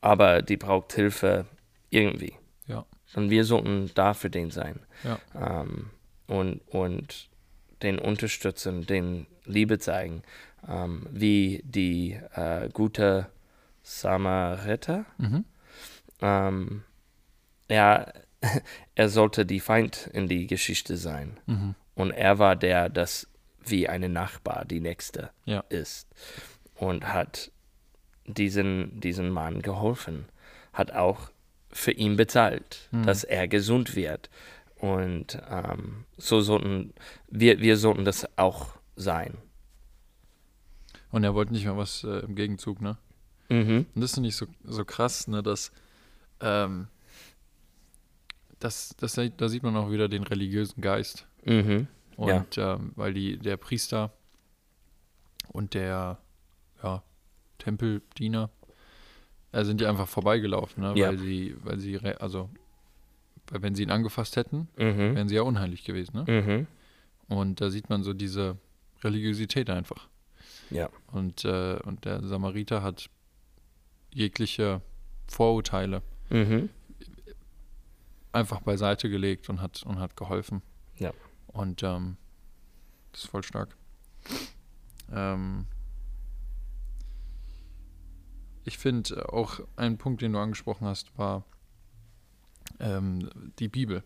aber 0.00 0.42
die 0.42 0.56
braucht 0.56 0.92
Hilfe 0.92 1.46
irgendwie. 1.90 2.34
Ja. 2.66 2.84
Und 3.14 3.30
wir 3.30 3.44
sollten 3.44 3.90
da 3.94 4.14
für 4.14 4.30
den 4.30 4.50
sein. 4.50 4.80
Ja. 5.04 5.18
Ähm, 5.34 5.90
und, 6.26 6.60
und 6.68 7.28
den 7.82 7.98
unterstützen, 7.98 8.86
den 8.86 9.26
Liebe 9.44 9.78
zeigen, 9.78 10.22
ähm, 10.68 11.06
wie 11.10 11.62
die 11.64 12.18
äh, 12.34 12.68
gute 12.72 13.28
Samariter. 13.82 15.04
Mhm. 15.18 15.44
Ähm, 16.20 16.84
ja, 17.68 18.12
er 18.94 19.08
sollte 19.08 19.44
die 19.46 19.60
Feind 19.60 20.08
in 20.12 20.28
die 20.28 20.46
Geschichte 20.46 20.96
sein. 20.96 21.38
Mhm. 21.46 21.74
Und 21.94 22.10
er 22.12 22.38
war 22.38 22.56
der, 22.56 22.88
das 22.88 23.28
wie 23.64 23.88
eine 23.88 24.08
Nachbar, 24.08 24.64
die 24.64 24.80
nächste 24.80 25.30
Ja. 25.44 25.62
ist. 25.68 26.08
Und 26.74 27.12
hat 27.12 27.51
diesen, 28.34 29.00
diesen 29.00 29.30
Mann 29.30 29.62
geholfen. 29.62 30.26
Hat 30.72 30.92
auch 30.92 31.30
für 31.70 31.92
ihn 31.92 32.16
bezahlt, 32.16 32.88
Mhm. 32.90 33.04
dass 33.04 33.24
er 33.24 33.48
gesund 33.48 33.96
wird. 33.96 34.30
Und 34.76 35.40
ähm, 35.48 36.04
so 36.18 36.40
sollten 36.40 36.92
wir, 37.28 37.60
wir 37.60 37.76
sollten 37.76 38.04
das 38.04 38.26
auch 38.36 38.74
sein. 38.96 39.38
Und 41.10 41.24
er 41.24 41.34
wollte 41.34 41.52
nicht 41.52 41.66
mal 41.66 41.76
was 41.76 42.04
äh, 42.04 42.20
im 42.20 42.34
Gegenzug, 42.34 42.80
ne? 42.80 42.96
Mhm. 43.48 43.86
Und 43.94 44.00
das 44.00 44.14
finde 44.14 44.28
ich 44.30 44.36
so, 44.36 44.46
so 44.64 44.84
krass, 44.84 45.28
ne, 45.28 45.42
dass, 45.42 45.72
ähm, 46.40 46.88
das, 48.58 48.94
das, 48.98 49.18
da 49.36 49.48
sieht 49.48 49.62
man 49.62 49.76
auch 49.76 49.90
wieder 49.90 50.08
den 50.08 50.22
religiösen 50.22 50.80
Geist. 50.80 51.26
Mhm. 51.44 51.86
Ja. 52.18 52.36
Und 52.38 52.58
ähm, 52.58 52.92
weil 52.96 53.12
die, 53.14 53.36
der 53.38 53.56
Priester 53.56 54.10
und 55.48 55.74
der 55.74 56.18
ja, 56.82 57.02
Tempeldiener 57.62 58.50
äh, 59.52 59.64
sind 59.64 59.80
ja 59.80 59.88
einfach 59.88 60.08
vorbeigelaufen, 60.08 60.82
ne? 60.82 60.94
Ja. 60.96 61.08
weil 61.08 61.18
sie, 61.18 61.54
weil 61.62 61.78
sie, 61.78 61.98
also 61.98 62.50
weil 63.50 63.62
wenn 63.62 63.74
sie 63.74 63.82
ihn 63.82 63.90
angefasst 63.90 64.36
hätten, 64.36 64.68
Mhm. 64.76 65.14
wären 65.16 65.28
sie 65.28 65.34
ja 65.36 65.42
unheilig 65.42 65.84
gewesen. 65.84 66.24
Ne? 66.24 66.42
Mhm. 66.42 66.66
Und 67.36 67.60
da 67.60 67.70
sieht 67.70 67.90
man 67.90 68.02
so 68.02 68.12
diese 68.14 68.56
Religiosität 69.02 69.68
einfach. 69.70 70.08
Ja. 70.70 70.88
Und, 71.12 71.44
äh, 71.44 71.78
und 71.84 72.04
der 72.04 72.22
Samariter 72.24 72.82
hat 72.82 73.10
jegliche 74.14 74.80
Vorurteile 75.26 76.02
Mhm. 76.30 76.68
einfach 78.32 78.60
beiseite 78.62 79.10
gelegt 79.10 79.48
und 79.50 79.60
hat 79.60 79.82
und 79.82 79.98
hat 79.98 80.16
geholfen. 80.16 80.62
Ja. 80.98 81.12
Und 81.48 81.82
ähm, 81.82 82.16
das 83.12 83.24
ist 83.24 83.30
voll 83.30 83.42
stark. 83.42 83.76
Ähm, 85.12 85.66
ich 88.64 88.78
finde 88.78 89.32
auch 89.32 89.60
ein 89.76 89.98
Punkt, 89.98 90.22
den 90.22 90.32
du 90.32 90.38
angesprochen 90.38 90.86
hast, 90.86 91.16
war 91.18 91.44
ähm, 92.80 93.28
die 93.58 93.68
Bibel. 93.68 94.02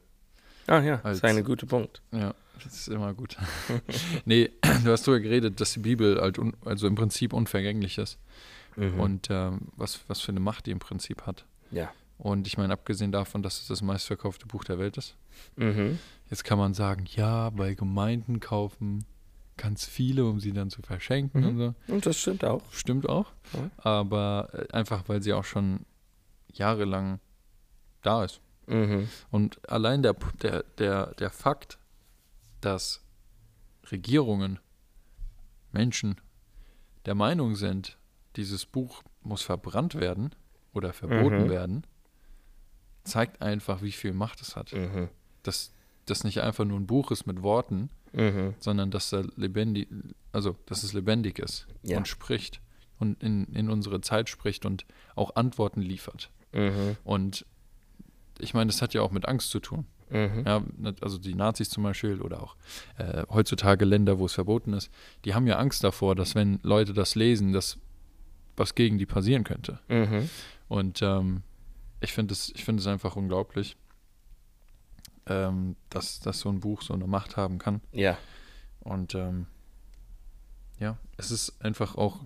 Ah 0.67 0.81
ja, 0.81 0.97
das 0.97 1.05
Als- 1.05 1.17
ist 1.19 1.25
ein 1.25 1.45
guter 1.45 1.67
Punkt. 1.67 2.03
Ja, 2.13 2.35
das 2.63 2.75
ist 2.75 2.89
immer 2.89 3.15
gut. 3.15 3.37
nee, 4.25 4.51
du 4.85 4.91
hast 4.91 5.07
darüber 5.07 5.21
geredet, 5.21 5.61
dass 5.61 5.73
die 5.75 5.79
Bibel 5.81 6.21
halt 6.21 6.39
un, 6.39 6.55
also 6.65 6.87
im 6.87 6.95
Prinzip 6.95 7.33
unvergänglich 7.33 7.99
ist 7.99 8.19
Mhm. 8.79 9.01
und 9.01 9.29
ähm, 9.31 9.69
was, 9.77 10.01
was 10.07 10.21
für 10.21 10.33
eine 10.33 10.41
Macht 10.41 10.67
die 10.67 10.71
im 10.71 10.81
Prinzip 10.81 11.23
hat. 11.25 11.47
Ja. 11.71 11.91
Und 12.19 12.47
ich 12.47 12.59
meine, 12.59 12.75
abgesehen 12.75 13.11
davon, 13.11 13.43
dass 13.43 13.59
es 13.63 13.69
das 13.69 13.81
meistverkaufte 13.81 14.47
Buch 14.47 14.65
der 14.65 14.79
Welt 14.79 14.97
ist, 14.99 15.17
Mhm. 15.57 15.99
Jetzt 16.31 16.45
kann 16.45 16.59
man 16.59 16.73
sagen, 16.75 17.05
ja, 17.15 17.51
bei 17.51 17.75
Gemeinden 17.75 18.41
kaufen 18.41 19.05
ganz 19.57 19.85
viele, 19.87 20.25
um 20.27 20.39
sie 20.41 20.53
dann 20.53 20.71
zu 20.71 20.83
verschenken 20.83 21.41
Mhm. 21.41 21.47
und 21.49 21.59
so. 21.59 21.93
Und 21.95 22.07
das 22.07 22.19
stimmt 22.19 22.45
auch. 22.45 22.63
Stimmt 22.73 23.09
auch. 23.09 23.33
Ja. 23.55 23.71
Aber 23.79 24.49
äh, 24.53 24.73
einfach, 24.73 25.09
weil 25.09 25.23
sie 25.23 25.33
auch 25.33 25.45
schon 25.45 25.87
jahrelang 26.53 27.21
da 28.03 28.25
ist. 28.25 28.41
Mhm. 28.67 29.09
Und 29.31 29.69
allein 29.71 30.03
der, 30.03 30.15
der, 30.43 30.63
der, 30.79 31.15
der 31.15 31.31
Fakt, 31.31 31.79
dass 32.61 33.03
Regierungen, 33.91 34.59
Menschen 35.73 36.21
der 37.07 37.15
Meinung 37.15 37.55
sind, 37.55 37.97
dieses 38.37 38.67
Buch 38.67 39.03
muss 39.23 39.43
verbrannt 39.43 39.95
werden 39.95 40.35
oder 40.75 40.93
verboten 40.93 41.45
Mhm. 41.45 41.49
werden, 41.51 41.87
zeigt 43.05 43.41
einfach, 43.41 43.83
wie 43.83 43.93
viel 43.93 44.13
Macht 44.13 44.41
es 44.41 44.57
hat. 44.57 44.73
Mhm. 44.73 45.09
Dass 46.07 46.19
das 46.19 46.25
nicht 46.25 46.41
einfach 46.41 46.65
nur 46.65 46.79
ein 46.79 46.87
Buch 46.87 47.11
ist 47.11 47.27
mit 47.27 47.43
Worten, 47.43 47.91
Mhm. 48.13 48.55
sondern 48.61 48.91
dass 48.91 49.13
er 49.13 49.25
lebendig, 49.37 49.89
also 50.33 50.57
dass 50.67 50.83
es 50.85 50.93
lebendig 50.95 51.39
ist 51.39 51.67
Ja. 51.83 51.99
und 51.99 52.09
spricht 52.09 52.61
und 52.99 53.23
in, 53.23 53.45
in 53.53 53.69
unsere 53.69 54.01
Zeit 54.01 54.29
spricht 54.31 54.65
und 54.65 54.87
auch 55.17 55.37
Antworten 55.37 55.83
liefert. 55.83 56.31
Mhm. 56.53 56.97
Und 57.05 57.45
ich 58.39 58.55
meine, 58.55 58.69
das 58.71 58.81
hat 58.81 58.95
ja 58.95 59.03
auch 59.03 59.11
mit 59.11 59.27
Angst 59.29 59.51
zu 59.51 59.61
tun. 59.61 59.85
Mhm. 60.09 60.45
Ja, 60.47 60.63
also 61.01 61.19
die 61.19 61.35
Nazis 61.35 61.69
zum 61.69 61.83
Beispiel 61.83 62.23
oder 62.23 62.43
auch 62.43 62.57
äh, 62.97 63.25
heutzutage 63.29 63.85
Länder, 63.85 64.19
wo 64.21 64.27
es 64.27 64.33
verboten 64.35 64.73
ist, 64.73 64.89
die 65.25 65.35
haben 65.35 65.47
ja 65.49 65.57
Angst 65.59 65.83
davor, 65.83 66.15
dass 66.15 66.35
wenn 66.37 66.61
Leute 66.63 66.95
das 66.95 67.17
lesen, 67.17 67.53
dass 67.53 67.77
was 68.57 68.75
gegen 68.77 68.97
die 68.99 69.07
passieren 69.07 69.43
könnte. 69.45 69.81
Mhm. 69.89 70.31
Und 70.69 71.03
ähm, 71.03 71.43
ich 72.01 72.13
finde 72.13 72.33
es, 72.33 72.51
ich 72.55 72.65
finde 72.65 72.81
es 72.81 72.87
einfach 72.87 73.17
unglaublich, 73.17 73.77
ähm, 75.29 75.77
dass, 75.91 76.21
dass 76.21 76.41
so 76.41 76.49
ein 76.49 76.61
Buch 76.61 76.83
so 76.83 76.95
eine 76.95 77.07
Macht 77.07 77.37
haben 77.37 77.59
kann. 77.59 77.81
Ja. 77.93 78.17
Und 78.81 79.15
ähm, 79.15 79.47
ja, 80.79 80.97
es 81.17 81.31
ist 81.31 81.63
einfach 81.65 81.97
auch, 81.97 82.21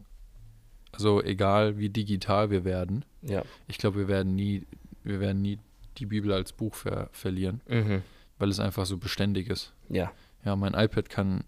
also 0.93 1.23
egal 1.23 1.79
wie 1.79 1.89
digital 1.89 2.51
wir 2.51 2.65
werden, 2.65 3.05
Ja. 3.23 3.43
ich 3.69 3.79
glaube, 3.79 3.99
wir 3.99 4.09
werden 4.09 4.35
nie, 4.35 4.67
wir 5.05 5.21
werden 5.21 5.41
nie 5.43 5.59
die 5.99 6.07
Bibel 6.07 6.33
als 6.33 6.53
Buch 6.53 6.75
ver 6.75 7.09
verlieren, 7.13 7.61
Mhm. 7.69 8.03
weil 8.39 8.49
es 8.51 8.61
einfach 8.61 8.87
so 8.87 8.97
beständig 8.99 9.49
ist. 9.49 9.73
Ja. 9.89 10.11
Ja, 10.45 10.57
mein 10.57 10.75
iPad 10.75 11.09
kann, 11.11 11.45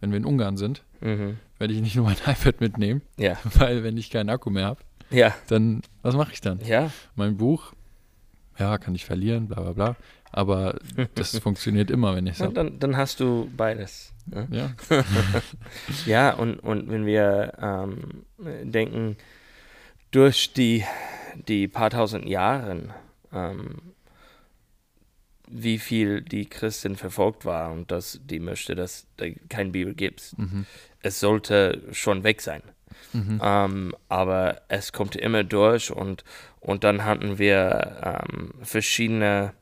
wenn 0.00 0.10
wir 0.10 0.18
in 0.18 0.24
Ungarn 0.26 0.56
sind, 0.56 0.84
Mhm. 1.00 1.38
werde 1.58 1.74
ich 1.74 1.80
nicht 1.80 1.96
nur 1.96 2.04
mein 2.06 2.16
iPad 2.26 2.60
mitnehmen, 2.60 3.02
Ja. 3.16 3.38
weil 3.54 3.82
wenn 3.82 3.96
ich 3.96 4.10
keinen 4.10 4.28
Akku 4.30 4.50
mehr 4.50 4.66
habe, 4.66 4.80
Ja. 5.10 5.34
dann, 5.48 5.82
was 6.02 6.14
mache 6.14 6.32
ich 6.32 6.40
dann? 6.40 6.60
Ja. 6.64 6.90
Mein 7.16 7.36
Buch, 7.36 7.72
ja, 8.58 8.76
kann 8.78 8.94
ich 8.94 9.04
verlieren, 9.04 9.48
bla 9.48 9.60
bla 9.62 9.72
bla, 9.72 9.96
aber 10.32 10.78
das 11.14 11.38
funktioniert 11.42 11.90
immer, 11.90 12.16
wenn 12.16 12.26
ich 12.26 12.40
habe. 12.40 12.52
dann, 12.52 12.78
dann 12.78 12.96
hast 12.96 13.20
du 13.20 13.50
beides. 13.56 14.12
Ne? 14.26 14.48
Ja, 14.50 14.72
Ja, 16.06 16.34
und, 16.34 16.58
und 16.60 16.90
wenn 16.90 17.06
wir 17.06 17.52
ähm, 17.60 18.24
denken, 18.38 19.16
durch 20.10 20.52
die, 20.52 20.84
die 21.48 21.68
paar 21.68 21.90
tausend 21.90 22.26
Jahren, 22.26 22.92
ähm, 23.32 23.76
wie 25.48 25.78
viel 25.78 26.22
die 26.22 26.46
Christen 26.46 26.96
verfolgt 26.96 27.44
war 27.44 27.72
und 27.72 27.90
dass 27.90 28.20
die 28.24 28.40
möchte, 28.40 28.74
dass 28.74 29.06
da 29.18 29.26
kein 29.48 29.72
Bibel 29.72 29.94
gibt. 29.94 30.36
mhm. 30.38 30.66
Es 31.04 31.18
sollte 31.18 31.82
schon 31.90 32.22
weg 32.22 32.40
sein. 32.40 32.62
Mhm. 33.12 33.40
Ähm, 33.42 33.94
aber 34.08 34.62
es 34.68 34.92
kommt 34.92 35.16
immer 35.16 35.44
durch 35.44 35.90
und, 35.90 36.24
und 36.60 36.84
dann 36.84 37.04
hatten 37.04 37.38
wir 37.38 38.22
ähm, 38.30 38.54
verschiedene 38.62 39.52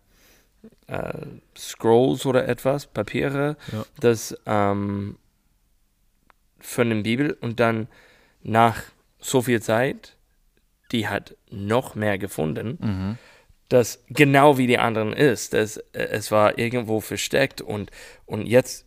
äh, 0.87 1.13
Scrolls 1.57 2.27
oder 2.27 2.47
etwas, 2.49 2.87
Papiere, 2.87 3.57
Ja. 3.73 3.85
das 4.01 4.37
ähm, 4.47 5.17
von 6.59 6.91
der 6.91 6.97
Bibel 6.97 7.37
und 7.41 7.61
dann 7.61 7.89
nach 8.43 8.83
so 9.19 9.43
viel 9.43 9.61
Zeit, 9.63 10.17
die 10.93 11.09
hat 11.09 11.37
noch 11.51 11.95
mehr 11.95 12.19
gefunden, 12.19 12.79
Mhm. 12.81 13.19
das 13.69 14.03
genau 14.09 14.59
wie 14.59 14.67
die 14.67 14.79
anderen 14.79 15.13
ist. 15.13 15.53
Das, 15.55 15.77
äh, 15.77 16.03
es 16.11 16.31
war 16.31 16.59
irgendwo 16.59 17.01
versteckt 17.01 17.61
und, 17.61 17.91
und 18.27 18.47
jetzt 18.47 18.87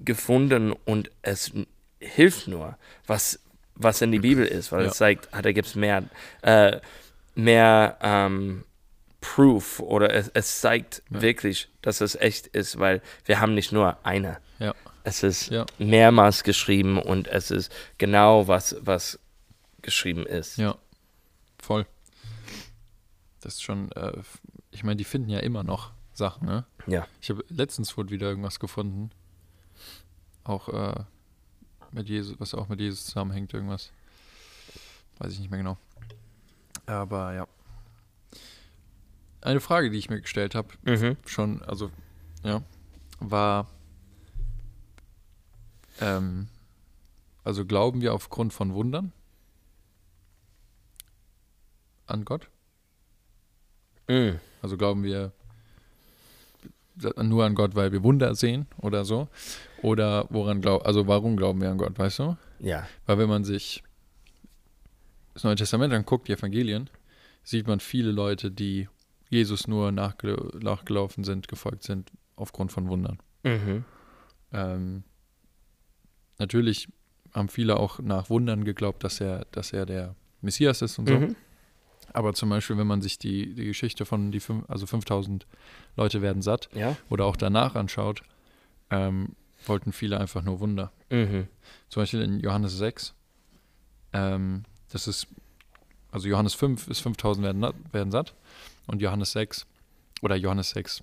gefunden 0.00 0.72
und 0.84 1.10
es 1.22 1.52
hilft 2.00 2.48
nur, 2.48 2.76
was, 3.06 3.40
was 3.74 4.00
in 4.02 4.12
die 4.12 4.18
Bibel 4.18 4.44
ist, 4.46 4.72
weil 4.72 4.84
Ja. 4.84 4.90
es 4.90 4.96
zeigt, 4.96 5.28
ah, 5.32 5.42
da 5.42 5.52
gibt 5.52 5.68
es 5.68 5.74
mehr, 5.74 6.04
äh, 6.42 6.80
mehr 7.34 7.98
ähm, 8.02 8.64
Proof 9.22 9.80
oder 9.80 10.12
es, 10.12 10.28
es 10.34 10.60
zeigt 10.60 11.02
Ja. 11.08 11.22
wirklich, 11.22 11.70
dass 11.80 12.00
es 12.02 12.14
echt 12.16 12.48
ist, 12.48 12.78
weil 12.78 13.00
wir 13.24 13.40
haben 13.40 13.54
nicht 13.54 13.72
nur 13.72 14.04
eine. 14.04 14.38
Ja. 14.58 14.74
Es 15.04 15.22
ist 15.22 15.48
Ja. 15.50 15.64
mehrmals 15.78 16.42
geschrieben 16.44 16.98
und 17.00 17.26
es 17.28 17.50
ist 17.50 17.72
genau, 17.98 18.46
was, 18.48 18.76
was 18.80 19.18
geschrieben 19.80 20.26
ist. 20.26 20.58
Ja, 20.58 20.76
voll. 21.58 21.86
Das 23.40 23.54
ist 23.54 23.62
schon, 23.62 23.90
äh, 23.92 24.12
ich 24.70 24.84
meine, 24.84 24.96
die 24.96 25.04
finden 25.04 25.30
ja 25.30 25.38
immer 25.40 25.64
noch 25.64 25.92
Sachen, 26.12 26.46
ne? 26.46 26.64
Ja. 26.86 27.06
Ich 27.20 27.30
habe 27.30 27.44
letztens 27.48 27.96
wurde 27.96 28.10
wieder 28.10 28.28
irgendwas 28.28 28.60
gefunden. 28.60 29.10
Auch 30.44 30.68
äh, 30.68 31.00
mit 31.92 32.08
Jesus, 32.08 32.38
was 32.38 32.54
auch 32.54 32.68
mit 32.68 32.80
Jesus 32.80 33.06
zusammenhängt, 33.06 33.54
irgendwas. 33.54 33.90
Weiß 35.18 35.32
ich 35.32 35.38
nicht 35.40 35.50
mehr 35.50 35.58
genau. 35.58 35.78
Aber 36.86 37.32
ja. 37.32 37.46
Eine 39.42 39.60
Frage, 39.60 39.90
die 39.90 39.98
ich 39.98 40.08
mir 40.08 40.20
gestellt 40.20 40.54
habe, 40.54 40.68
Mhm. 40.84 41.16
schon, 41.26 41.62
also, 41.62 41.90
ja, 42.44 42.62
war, 43.20 43.68
ähm, 46.00 46.48
also 47.44 47.64
glauben 47.66 48.00
wir 48.00 48.14
aufgrund 48.14 48.52
von 48.52 48.72
Wundern 48.74 49.12
an 52.06 52.24
Gott? 52.24 52.48
Mm. 54.08 54.36
Also 54.60 54.76
glauben 54.76 55.02
wir 55.02 55.32
nur 57.16 57.44
an 57.44 57.54
Gott, 57.54 57.74
weil 57.74 57.90
wir 57.90 58.02
Wunder 58.04 58.34
sehen 58.34 58.66
oder 58.78 59.04
so? 59.04 59.28
Oder 59.82 60.26
woran 60.30 60.60
glauben, 60.60 60.84
also 60.84 61.06
warum 61.08 61.36
glauben 61.36 61.60
wir 61.60 61.70
an 61.70 61.78
Gott, 61.78 61.98
weißt 61.98 62.20
du? 62.20 62.36
Ja. 62.60 62.86
Weil 63.06 63.18
wenn 63.18 63.28
man 63.28 63.44
sich 63.44 63.82
das 65.34 65.42
Neue 65.44 65.56
Testament 65.56 65.92
anguckt, 65.94 66.28
die 66.28 66.32
Evangelien, 66.32 66.90
sieht 67.42 67.66
man 67.66 67.80
viele 67.80 68.12
Leute, 68.12 68.50
die 68.50 68.88
Jesus 69.32 69.66
nur 69.66 69.92
nachge 69.92 70.36
nachgelaufen 70.60 71.24
sind, 71.24 71.48
gefolgt 71.48 71.84
sind, 71.84 72.12
aufgrund 72.36 72.70
von 72.70 72.86
Wundern. 72.88 73.18
Mhm. 73.44 73.82
Ähm, 74.52 75.04
natürlich 76.38 76.88
haben 77.32 77.48
viele 77.48 77.78
auch 77.78 77.98
nach 77.98 78.28
Wundern 78.28 78.64
geglaubt, 78.64 79.02
dass 79.04 79.22
er, 79.22 79.46
dass 79.52 79.72
er 79.72 79.86
der 79.86 80.14
Messias 80.42 80.82
ist 80.82 80.98
und 80.98 81.08
so. 81.08 81.18
Mhm. 81.18 81.34
Aber 82.12 82.34
zum 82.34 82.50
Beispiel, 82.50 82.76
wenn 82.76 82.86
man 82.86 83.00
sich 83.00 83.18
die, 83.18 83.54
die 83.54 83.64
Geschichte 83.64 84.04
von 84.04 84.32
die 84.32 84.40
fünf, 84.40 84.68
also 84.68 84.84
5000 84.86 85.46
Leute 85.96 86.20
werden 86.20 86.42
satt 86.42 86.68
Ja. 86.74 86.94
oder 87.08 87.24
auch 87.24 87.36
danach 87.36 87.74
anschaut, 87.74 88.22
ähm, 88.90 89.30
wollten 89.64 89.92
viele 89.92 90.20
einfach 90.20 90.42
nur 90.42 90.60
Wunder. 90.60 90.92
Mhm. 91.08 91.48
Zum 91.88 92.02
Beispiel 92.02 92.20
in 92.20 92.38
Johannes 92.40 92.76
6, 92.76 93.14
ähm, 94.12 94.64
das 94.90 95.08
ist, 95.08 95.26
also 96.10 96.28
Johannes 96.28 96.52
5 96.52 96.88
ist 96.88 97.00
5000 97.00 97.46
werden, 97.46 97.66
werden 97.92 98.10
satt 98.10 98.34
und 98.86 99.00
Johannes 99.02 99.32
6 99.32 99.66
oder 100.22 100.36
Johannes 100.36 100.70
6 100.70 101.02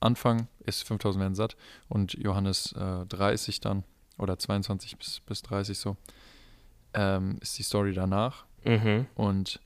Anfang 0.00 0.46
ist 0.64 0.84
5000 0.84 1.20
werden 1.22 1.34
satt 1.34 1.56
und 1.88 2.12
Johannes 2.14 2.72
äh, 2.72 3.04
30 3.06 3.60
dann 3.60 3.84
oder 4.18 4.38
22 4.38 4.96
bis, 4.96 5.20
bis 5.20 5.42
30 5.42 5.78
so 5.78 5.96
ähm, 6.94 7.38
ist 7.40 7.58
die 7.58 7.62
Story 7.62 7.92
danach 7.94 8.44
Mhm. 8.64 9.06
und 9.14 9.60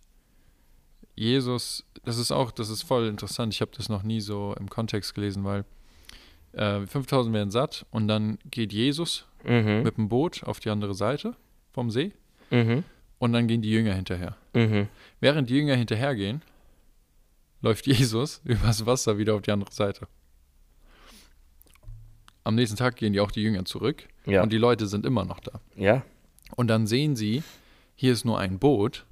Jesus, 1.14 1.85
das 2.05 2.18
ist 2.18 2.31
auch, 2.33 2.51
das 2.51 2.68
ist 2.70 2.83
voll 2.83 3.07
interessant. 3.07 3.53
Ich 3.53 3.61
habe 3.61 3.70
das 3.77 3.88
noch 3.88 4.03
nie 4.03 4.20
so 4.20 4.55
im 4.59 4.68
Kontext 4.70 5.14
gelesen, 5.14 5.44
weil 5.44 5.64
äh, 6.53 6.87
5000 6.87 7.35
werden 7.35 7.51
satt 7.51 7.87
und 7.90 8.09
dann 8.09 8.38
geht 8.51 8.72
Jesus 8.72 9.27
Mhm. 9.44 9.83
mit 9.83 9.96
dem 9.96 10.09
Boot 10.09 10.44
auf 10.44 10.61
die 10.61 10.70
andere 10.70 10.94
Seite 10.94 11.35
vom 11.72 11.90
See 11.90 12.12
Mhm. 12.51 12.85
und 13.18 13.33
dann 13.33 13.48
gehen 13.48 13.61
die 13.62 13.70
Jünger 13.70 13.94
hinterher. 13.94 14.37
Mhm. 14.55 14.88
Während 15.20 15.51
die 15.51 15.55
Jünger 15.57 15.75
hinterhergehen, 15.75 16.42
läuft 17.62 17.87
Jesus 17.87 18.40
übers 18.44 18.85
Wasser 18.87 19.16
wieder 19.18 19.35
auf 19.35 19.42
die 19.42 19.53
andere 19.53 19.72
Seite. 19.72 20.07
Am 22.44 22.55
nächsten 22.57 22.77
Tag 22.77 22.96
gehen 22.96 23.12
die 23.12 23.20
auch 23.20 23.31
die 23.31 23.42
Jünger 23.42 23.64
zurück 23.64 24.09
Ja. 24.27 24.42
und 24.42 24.53
die 24.53 24.59
Leute 24.59 24.87
sind 24.87 25.07
immer 25.07 25.25
noch 25.25 25.40
da. 25.40 25.61
Ja. 25.77 26.03
Und 26.57 26.68
dann 26.68 26.87
sehen 26.87 27.14
sie, 27.16 27.42
hier 27.94 28.12
ist 28.12 28.25
nur 28.25 28.38
ein 28.38 28.59
Boot, 28.59 29.07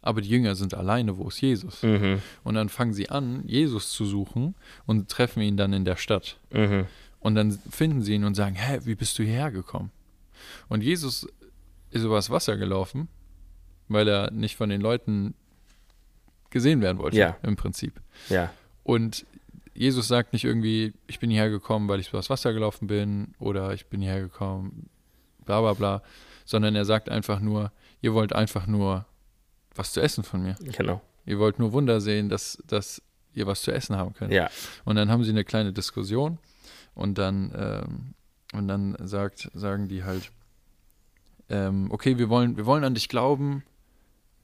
aber 0.00 0.20
die 0.20 0.28
Jünger 0.28 0.54
sind 0.54 0.74
alleine, 0.74 1.18
wo 1.18 1.28
ist 1.28 1.40
Jesus? 1.40 1.82
Mhm. 1.82 2.22
Und 2.44 2.54
dann 2.54 2.68
fangen 2.68 2.94
sie 2.94 3.10
an, 3.10 3.42
Jesus 3.46 3.90
zu 3.90 4.04
suchen 4.06 4.54
und 4.86 5.08
treffen 5.10 5.42
ihn 5.42 5.56
dann 5.56 5.72
in 5.72 5.84
der 5.84 5.96
Stadt. 5.96 6.38
Mhm. 6.52 6.86
Und 7.20 7.34
dann 7.34 7.50
finden 7.70 8.02
sie 8.02 8.14
ihn 8.14 8.24
und 8.24 8.36
sagen, 8.36 8.54
hä, 8.54 8.78
wie 8.84 8.94
bist 8.94 9.18
du 9.18 9.24
hierher 9.24 9.50
gekommen? 9.50 9.90
Und 10.68 10.84
Jesus 10.84 11.26
ist 11.90 12.04
übers 12.04 12.30
Wasser 12.30 12.56
gelaufen, 12.56 13.08
weil 13.88 14.06
er 14.06 14.30
nicht 14.30 14.54
von 14.56 14.68
den 14.68 14.80
Leuten 14.80 15.34
gesehen 16.58 16.80
werden 16.82 16.98
wollte, 16.98 17.16
Ja. 17.16 17.36
im 17.42 17.56
Prinzip. 17.56 18.00
Ja. 18.28 18.50
Und 18.82 19.24
Jesus 19.74 20.08
sagt 20.08 20.32
nicht 20.32 20.44
irgendwie, 20.44 20.92
ich 21.06 21.18
bin 21.20 21.30
hierher 21.30 21.50
gekommen, 21.50 21.88
weil 21.88 22.00
ich 22.00 22.08
übers 22.08 22.30
Wasser 22.30 22.52
gelaufen 22.52 22.88
bin 22.88 23.34
oder 23.38 23.72
ich 23.74 23.86
bin 23.86 24.00
hierher 24.02 24.20
gekommen, 24.20 24.88
bla 25.44 25.60
bla 25.60 25.72
bla, 25.74 26.02
sondern 26.44 26.74
er 26.74 26.84
sagt 26.84 27.08
einfach 27.08 27.40
nur, 27.40 27.70
ihr 28.00 28.12
wollt 28.12 28.32
einfach 28.32 28.66
nur 28.66 29.06
was 29.74 29.92
zu 29.92 30.00
essen 30.00 30.24
von 30.24 30.42
mir. 30.42 30.56
Genau. 30.76 31.00
Ihr 31.26 31.38
wollt 31.38 31.58
nur 31.60 31.72
Wunder 31.72 32.00
sehen, 32.00 32.28
dass, 32.28 32.58
dass 32.66 33.00
ihr 33.34 33.46
was 33.46 33.62
zu 33.62 33.70
essen 33.70 33.96
haben 33.96 34.14
könnt. 34.14 34.32
Ja. 34.32 34.50
Und 34.84 34.96
dann 34.96 35.10
haben 35.10 35.22
sie 35.22 35.30
eine 35.30 35.44
kleine 35.44 35.72
Diskussion 35.72 36.38
und 36.94 37.18
dann, 37.18 37.52
ähm, 37.56 38.14
und 38.54 38.66
dann 38.66 38.96
sagt, 39.00 39.48
sagen 39.54 39.86
die 39.88 40.02
halt, 40.04 40.32
ähm, 41.50 41.88
okay, 41.90 42.18
wir 42.18 42.28
wollen, 42.28 42.56
wir 42.56 42.66
wollen 42.66 42.82
an 42.84 42.94
dich 42.94 43.08
glauben, 43.08 43.62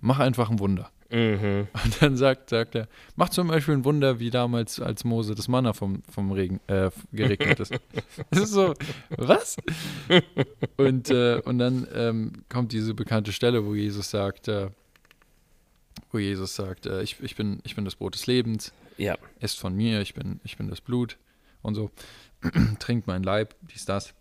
mach 0.00 0.20
einfach 0.20 0.50
ein 0.50 0.58
Wunder. 0.60 0.90
Mhm. 1.10 1.68
Und 1.84 2.02
dann 2.02 2.16
sagt, 2.16 2.50
sagt 2.50 2.74
er, 2.74 2.88
mach 3.16 3.28
zum 3.28 3.48
Beispiel 3.48 3.74
ein 3.74 3.84
Wunder, 3.84 4.18
wie 4.20 4.30
damals, 4.30 4.80
als 4.80 5.04
Mose 5.04 5.34
das 5.34 5.48
Manna 5.48 5.72
vom, 5.72 6.02
vom 6.10 6.32
Regen 6.32 6.60
äh, 6.66 6.90
geregnet 7.12 7.60
ist. 7.60 7.72
Das 8.30 8.40
ist 8.44 8.50
so, 8.52 8.74
was? 9.16 9.56
Und, 10.76 11.10
äh, 11.10 11.40
und 11.44 11.58
dann 11.58 11.86
ähm, 11.94 12.32
kommt 12.48 12.72
diese 12.72 12.94
bekannte 12.94 13.32
Stelle, 13.32 13.64
wo 13.64 13.74
Jesus 13.74 14.10
sagt, 14.10 14.48
äh, 14.48 14.70
wo 16.10 16.18
Jesus 16.18 16.54
sagt, 16.54 16.86
äh, 16.86 17.02
ich, 17.02 17.20
ich, 17.20 17.36
bin, 17.36 17.60
ich 17.64 17.74
bin 17.76 17.84
das 17.84 17.96
Brot 17.96 18.14
des 18.14 18.26
Lebens, 18.26 18.72
Ja. 18.96 19.16
esst 19.40 19.58
von 19.58 19.74
mir, 19.74 20.00
ich 20.00 20.14
bin, 20.14 20.40
ich 20.44 20.56
bin 20.56 20.68
das 20.68 20.80
Blut 20.80 21.16
und 21.62 21.74
so, 21.74 21.90
trinkt 22.78 23.06
mein 23.06 23.22
Leib, 23.22 23.54
dies, 23.72 23.84
das. 23.84 24.14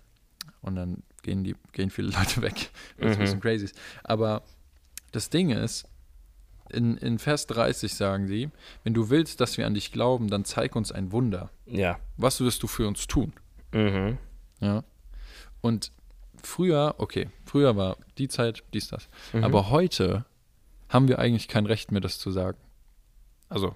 Und 0.62 0.76
dann 0.76 1.04
gehen, 1.24 1.44
die, 1.44 1.56
gehen 1.72 1.90
viele 1.90 2.10
Leute 2.18 2.42
weg, 2.42 2.70
weil 2.98 3.08
es 3.10 3.14
ein 3.14 3.20
Mhm. 3.20 3.24
bisschen 3.26 3.40
crazy 3.42 3.66
ist. 3.66 3.80
Aber 4.04 4.44
das 5.12 5.30
Ding 5.30 5.50
ist, 5.52 5.86
in, 6.70 6.98
in 6.98 7.20
Vers 7.20 7.48
30 7.48 7.94
sagen 7.94 8.28
sie, 8.28 8.50
wenn 8.84 8.94
du 8.94 9.10
willst, 9.10 9.40
dass 9.42 9.58
wir 9.58 9.66
an 9.68 9.74
dich 9.74 9.92
glauben, 9.92 10.30
dann 10.30 10.46
zeig 10.46 10.76
uns 10.76 10.92
ein 10.92 11.12
Wunder. 11.12 11.50
Ja. 11.66 12.00
Was 12.18 12.40
wirst 12.42 12.64
du 12.64 12.68
für 12.68 12.88
uns 12.88 13.08
tun? 13.08 13.34
Mhm. 13.74 14.18
Ja. 14.60 14.84
Und 15.62 15.92
früher, 16.42 16.96
okay, 16.98 17.30
früher 17.46 17.76
war 17.76 17.98
die 18.18 18.28
Zeit, 18.28 18.64
dies, 18.74 18.88
das. 18.88 19.08
Mhm. 19.34 19.44
Aber 19.44 19.70
heute 19.70 20.26
haben 20.90 21.08
wir 21.08 21.20
eigentlich 21.20 21.48
kein 21.48 21.66
Recht 21.66 21.92
mehr, 21.92 22.02
das 22.02 22.20
zu 22.20 22.32
sagen. 22.32 22.58
Also, 23.50 23.76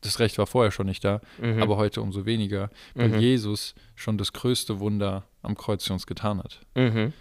das 0.00 0.18
Recht 0.18 0.38
war 0.38 0.46
vorher 0.46 0.70
schon 0.70 0.86
nicht 0.86 1.04
da, 1.04 1.20
Mhm. 1.40 1.62
aber 1.62 1.76
heute 1.76 2.00
umso 2.02 2.24
weniger, 2.24 2.70
weil 2.94 3.08
Mhm. 3.10 3.18
Jesus 3.18 3.74
schon 3.94 4.16
das 4.16 4.32
größte 4.32 4.80
Wunder 4.80 5.24
am 5.42 5.54
Kreuz 5.56 5.84
für 5.84 5.92
uns 5.92 6.06
getan 6.06 6.38
hat. 6.38 6.60
Mhm. 6.74 7.12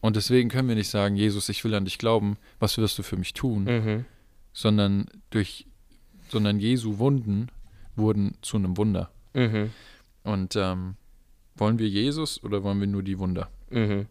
Und 0.00 0.16
deswegen 0.16 0.48
können 0.48 0.68
wir 0.68 0.74
nicht 0.76 0.88
sagen, 0.88 1.16
Jesus, 1.16 1.48
ich 1.48 1.62
will 1.64 1.74
an 1.74 1.84
dich 1.84 1.98
glauben, 1.98 2.36
was 2.58 2.78
wirst 2.78 2.98
du 2.98 3.02
für 3.02 3.16
mich 3.16 3.34
tun, 3.34 3.64
Mhm. 3.64 4.04
sondern 4.52 5.06
durch, 5.30 5.66
sondern 6.28 6.58
Jesu 6.58 6.98
Wunden 6.98 7.48
wurden 7.96 8.36
zu 8.40 8.56
einem 8.56 8.76
Wunder. 8.76 9.10
Mhm. 9.34 9.70
Und 10.22 10.56
ähm, 10.56 10.96
wollen 11.56 11.78
wir 11.78 11.88
Jesus 11.88 12.42
oder 12.42 12.62
wollen 12.62 12.80
wir 12.80 12.86
nur 12.86 13.02
die 13.02 13.18
Wunder? 13.18 13.50
Mhm. 13.70 14.06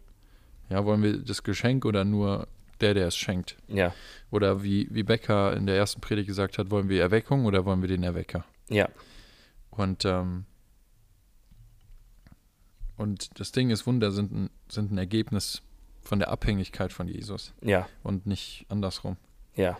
Ja, 0.68 0.84
wollen 0.84 1.02
wir 1.02 1.18
das 1.18 1.42
Geschenk 1.42 1.84
oder 1.84 2.04
nur 2.04 2.46
der, 2.80 2.94
der 2.94 3.08
es 3.08 3.16
schenkt? 3.16 3.56
Ja. 3.66 3.92
Oder 4.30 4.62
wie, 4.62 4.86
wie 4.90 5.02
Becker 5.02 5.56
in 5.56 5.66
der 5.66 5.76
ersten 5.76 6.00
Predigt 6.00 6.28
gesagt 6.28 6.56
hat, 6.58 6.70
wollen 6.70 6.88
wir 6.88 7.00
Erweckung 7.02 7.44
oder 7.46 7.64
wollen 7.64 7.80
wir 7.80 7.88
den 7.88 8.04
Erwecker? 8.04 8.44
Ja. 8.68 8.88
Und, 9.70 10.04
ähm, 10.04 10.44
und 12.96 13.40
das 13.40 13.50
Ding 13.52 13.70
ist, 13.70 13.86
Wunder 13.86 14.10
sind 14.12 14.30
ein, 14.32 14.50
sind 14.68 14.92
ein 14.92 14.98
Ergebnis 14.98 15.62
von 16.10 16.18
der 16.18 16.28
Abhängigkeit 16.30 16.92
von 16.92 17.06
Jesus 17.06 17.54
Ja. 17.62 17.88
und 18.02 18.26
nicht 18.26 18.66
andersrum. 18.68 19.16
Ja. 19.54 19.78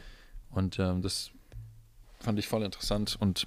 Und 0.50 0.78
ähm, 0.78 1.02
das 1.02 1.32
fand 2.20 2.38
ich 2.38 2.46
voll 2.46 2.62
interessant 2.62 3.16
und 3.20 3.46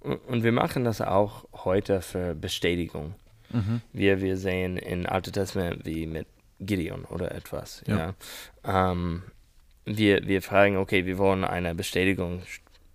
Und 0.00 0.20
und 0.28 0.44
wir 0.44 0.52
machen 0.52 0.84
das 0.84 1.00
auch 1.00 1.46
heute 1.64 2.00
für 2.00 2.36
Bestätigung. 2.36 3.14
mhm, 3.50 3.80
wie 3.92 4.20
wir 4.20 4.36
sehen 4.36 4.76
in 4.76 5.04
Alte 5.06 5.32
Testament 5.32 5.84
wie 5.84 6.06
mit 6.06 6.26
Gideon 6.60 7.04
oder 7.06 7.32
etwas. 7.32 7.82
Ja. 7.88 8.14
Ja. 8.64 8.90
Ähm, 8.92 9.24
wir, 9.84 10.24
wir 10.28 10.42
fragen, 10.42 10.76
okay, 10.76 11.06
wir 11.06 11.18
wollen 11.18 11.42
eine 11.44 11.74
Bestätigung, 11.74 12.42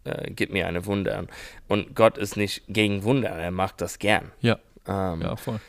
äh, 0.06 0.32
gib 0.32 0.52
mir 0.54 0.68
eine 0.68 0.86
Wunder. 0.86 1.26
Und 1.68 1.96
Gott 1.96 2.18
ist 2.18 2.38
nicht 2.38 2.64
gegen 2.70 3.04
Wunder, 3.04 3.30
er 3.30 3.52
macht 3.52 3.82
das 3.82 4.00
gern. 4.00 4.32
Ja. 4.40 4.58
Ähm, 4.88 5.22
ja, 5.22 5.36
voll. 5.36 5.60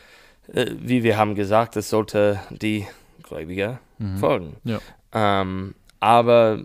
Äh, 0.54 0.66
wie 0.78 1.02
wir 1.02 1.16
haben 1.16 1.34
gesagt, 1.34 1.76
es 1.76 1.90
sollte 1.90 2.40
die 2.50 2.86
Gläubiger 3.22 3.80
Mhm. 3.98 4.16
folgen. 4.18 4.56
Ja. 4.64 4.80
Ähm, 5.12 5.74
aber, 6.00 6.64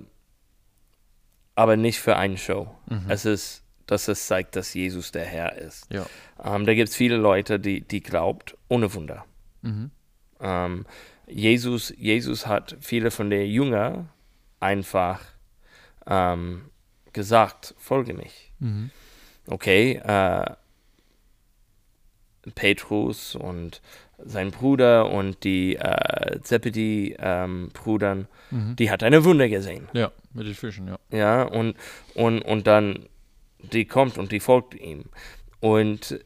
aber 1.56 1.78
nicht 1.78 2.00
für 2.00 2.15
eine 2.15 2.38
Show. 2.38 2.67
Mhm. 2.89 3.06
Es 3.10 3.26
ist, 3.26 3.63
dass 3.86 4.08
es 4.08 4.26
zeigt, 4.28 4.56
dass 4.56 4.73
Jesus 4.73 5.12
der 5.12 5.26
Herr 5.26 5.56
ist. 5.58 5.91
Ja. 5.91 6.06
Ähm, 6.43 6.65
da 6.65 6.73
gibt 6.73 6.89
es 6.89 6.95
viele 6.95 7.17
Leute, 7.17 7.60
die, 7.60 7.82
die 7.82 8.02
glaubt 8.02 8.58
ohne 8.69 8.93
Wunder. 8.93 9.26
Mhm. 9.62 9.91
Ähm, 10.39 10.86
Jesus, 11.28 11.93
Jesus 11.97 12.47
hat 12.47 12.76
viele 12.80 13.12
von 13.12 13.30
den 13.30 13.50
Jünger 13.50 14.08
einfach 14.60 15.19
ähm, 16.06 16.69
gesagt, 17.13 17.76
folge 17.78 18.13
mich. 18.13 18.52
Mhm. 18.60 18.91
Okay, 19.47 20.02
äh, 20.04 20.45
Petrus 22.55 23.36
und 23.36 23.81
sein 24.23 24.51
Bruder 24.51 25.10
und 25.12 25.43
die 25.43 25.75
äh, 25.75 26.39
Zebedee-Brüdern, 26.41 28.27
Mhm. 28.49 28.75
die 28.77 28.89
hat 28.89 29.03
eine 29.03 29.25
Wunder 29.25 29.49
gesehen. 29.49 29.89
Ja, 29.93 30.12
mit 30.33 30.47
den 30.47 30.53
Fischen, 30.55 30.88
ja. 30.88 30.97
Ja, 31.12 31.43
und, 31.43 31.75
und, 32.15 32.41
und 32.41 32.65
dann 32.65 33.05
die 33.73 33.86
kommt 33.86 34.17
und 34.17 34.31
die 34.31 34.39
folgt 34.39 34.73
ihm. 34.75 35.05
Und 35.60 36.19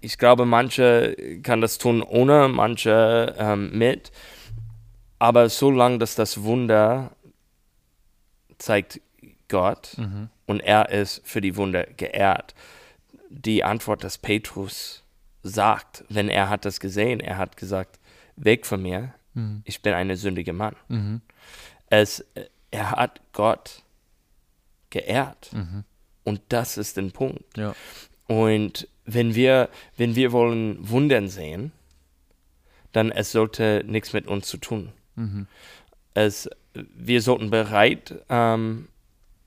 ich 0.00 0.18
glaube, 0.18 0.44
manche 0.46 1.16
kann 1.42 1.60
das 1.60 1.78
tun 1.78 2.02
ohne, 2.02 2.48
manche 2.48 3.34
ähm, 3.38 3.76
mit. 3.76 4.12
Aber 5.18 5.48
solange 5.48 5.98
dass 5.98 6.14
das 6.14 6.42
Wunder 6.44 7.10
zeigt 8.58 9.00
Gott 9.48 9.96
Mhm. 9.98 10.28
und 10.46 10.60
er 10.60 10.90
ist 10.90 11.22
für 11.24 11.40
die 11.40 11.56
Wunder 11.56 11.84
geehrt. 11.96 12.54
Die 13.30 13.64
Antwort, 13.64 14.04
dass 14.04 14.18
Petrus 14.18 15.02
sagt, 15.44 16.04
wenn 16.08 16.28
er 16.28 16.48
hat 16.48 16.64
das 16.64 16.80
gesehen, 16.80 17.20
er 17.20 17.36
hat 17.38 17.56
gesagt, 17.56 18.00
weg 18.36 18.66
von 18.66 18.82
mir, 18.82 19.14
Mhm. 19.34 19.62
ich 19.64 19.82
bin 19.82 19.92
ein 19.94 20.14
sündiger 20.16 20.52
Mann. 20.52 20.76
Mhm. 20.88 21.20
Es, 21.90 22.24
er 22.70 22.92
hat 22.92 23.20
Gott 23.32 23.82
geehrt. 24.90 25.52
Mhm. 25.52 25.82
Und 26.22 26.40
das 26.48 26.78
ist 26.78 26.96
der 26.96 27.02
Punkt. 27.10 27.56
Ja. 27.56 27.74
Und 28.28 28.88
wenn 29.04 29.34
wir, 29.34 29.68
wenn 29.96 30.14
wir 30.14 30.30
wollen 30.32 30.88
Wundern 30.88 31.28
sehen, 31.28 31.72
dann 32.92 33.10
es 33.10 33.32
sollte 33.32 33.82
nichts 33.86 34.12
mit 34.12 34.28
uns 34.28 34.46
zu 34.46 34.56
tun. 34.56 34.92
Mhm. 35.16 35.46
Es, 36.14 36.48
wir 36.74 37.20
sollten 37.20 37.50
bereit 37.50 38.14
ähm, 38.28 38.86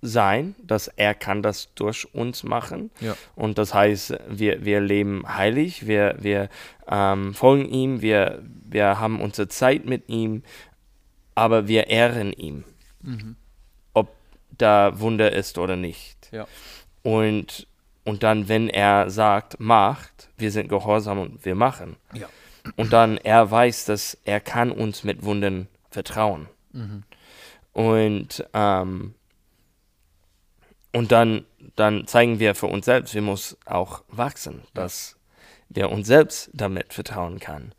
sein, 0.01 0.55
dass 0.63 0.87
er 0.87 1.13
kann 1.15 1.41
das 1.41 1.73
durch 1.73 2.13
uns 2.13 2.43
machen. 2.43 2.91
Ja. 2.99 3.15
Und 3.35 3.57
das 3.57 3.73
heißt, 3.73 4.17
wir, 4.29 4.63
wir 4.63 4.79
leben 4.79 5.23
heilig, 5.27 5.87
wir, 5.87 6.15
wir 6.19 6.49
ähm, 6.87 7.33
folgen 7.33 7.67
ihm, 7.69 8.01
wir, 8.01 8.43
wir 8.65 8.99
haben 8.99 9.19
unsere 9.21 9.47
Zeit 9.47 9.85
mit 9.85 10.07
ihm, 10.09 10.43
aber 11.35 11.67
wir 11.67 11.87
ehren 11.87 12.33
ihm, 12.33 12.63
Mhm. 13.01 13.35
ob 13.93 14.09
da 14.57 14.99
Wunder 14.99 15.31
ist 15.31 15.57
oder 15.57 15.75
nicht. 15.75 16.29
Ja. 16.31 16.47
Und, 17.03 17.67
und 18.03 18.23
dann, 18.23 18.49
wenn 18.49 18.69
er 18.69 19.09
sagt, 19.09 19.59
macht, 19.59 20.29
wir 20.37 20.51
sind 20.51 20.67
gehorsam 20.67 21.19
und 21.19 21.45
wir 21.45 21.55
machen. 21.55 21.95
Ja. 22.13 22.27
Und 22.75 22.91
dann 22.91 23.17
er 23.17 23.49
weiß, 23.49 23.85
dass 23.85 24.17
er 24.25 24.39
kann 24.41 24.71
uns 24.71 25.03
mit 25.03 25.23
Wundern 25.23 25.67
vertrauen. 25.89 26.47
Mhm. 26.73 27.03
Und, 27.71 28.45
ähm, 28.53 29.13
und 30.97 31.11
dann, 31.11 31.45
dann 31.75 32.07
zeigen 32.07 32.39
wir 32.39 32.55
für 32.55 32.65
uns 32.65 32.85
selbst, 32.85 33.13
wir 33.13 33.21
müssen 33.21 33.55
auch 33.67 34.01
wachsen, 34.07 34.63
dass 34.73 35.15
wir 35.69 35.91
uns 35.91 36.07
selbst 36.07 36.49
damit 36.53 36.91
vertrauen 36.91 37.39
kann. 37.39 37.73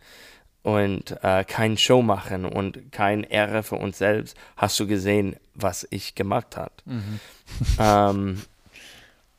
Und 0.62 1.16
äh, 1.24 1.42
kein 1.42 1.76
Show 1.76 2.00
machen 2.00 2.44
und 2.44 2.92
kein 2.92 3.24
Ehre 3.24 3.64
für 3.64 3.74
uns 3.74 3.98
selbst. 3.98 4.36
Hast 4.56 4.78
du 4.78 4.86
gesehen, 4.86 5.34
was 5.54 5.84
ich 5.90 6.14
gemacht 6.14 6.56
habe? 6.56 6.72
Mhm. 6.84 7.20
ähm, 7.80 8.42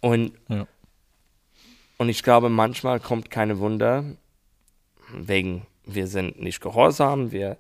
und, 0.02 0.34
Ja. 0.50 0.68
und 2.00 2.10
ich 2.10 2.22
glaube, 2.22 2.50
manchmal 2.50 3.00
kommt 3.00 3.32
keine 3.32 3.60
Wunder, 3.60 4.04
wegen 5.14 5.66
wir 5.86 6.08
sind 6.08 6.42
nicht 6.42 6.60
gehorsam, 6.60 7.32
wir 7.32 7.56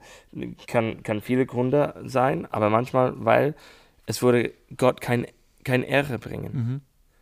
kann, 0.67 1.01
kann 1.01 1.21
viele 1.21 1.45
Gründe 1.45 1.95
sein, 2.03 2.45
aber 2.51 2.69
manchmal, 2.69 3.13
weil 3.15 3.55
es 4.05 4.21
würde 4.21 4.53
Gott 4.75 4.99
kein, 4.99 5.25
kein 5.63 5.83
Ehre 5.83 6.19
bringen. 6.19 6.51
Mhm. 6.53 6.81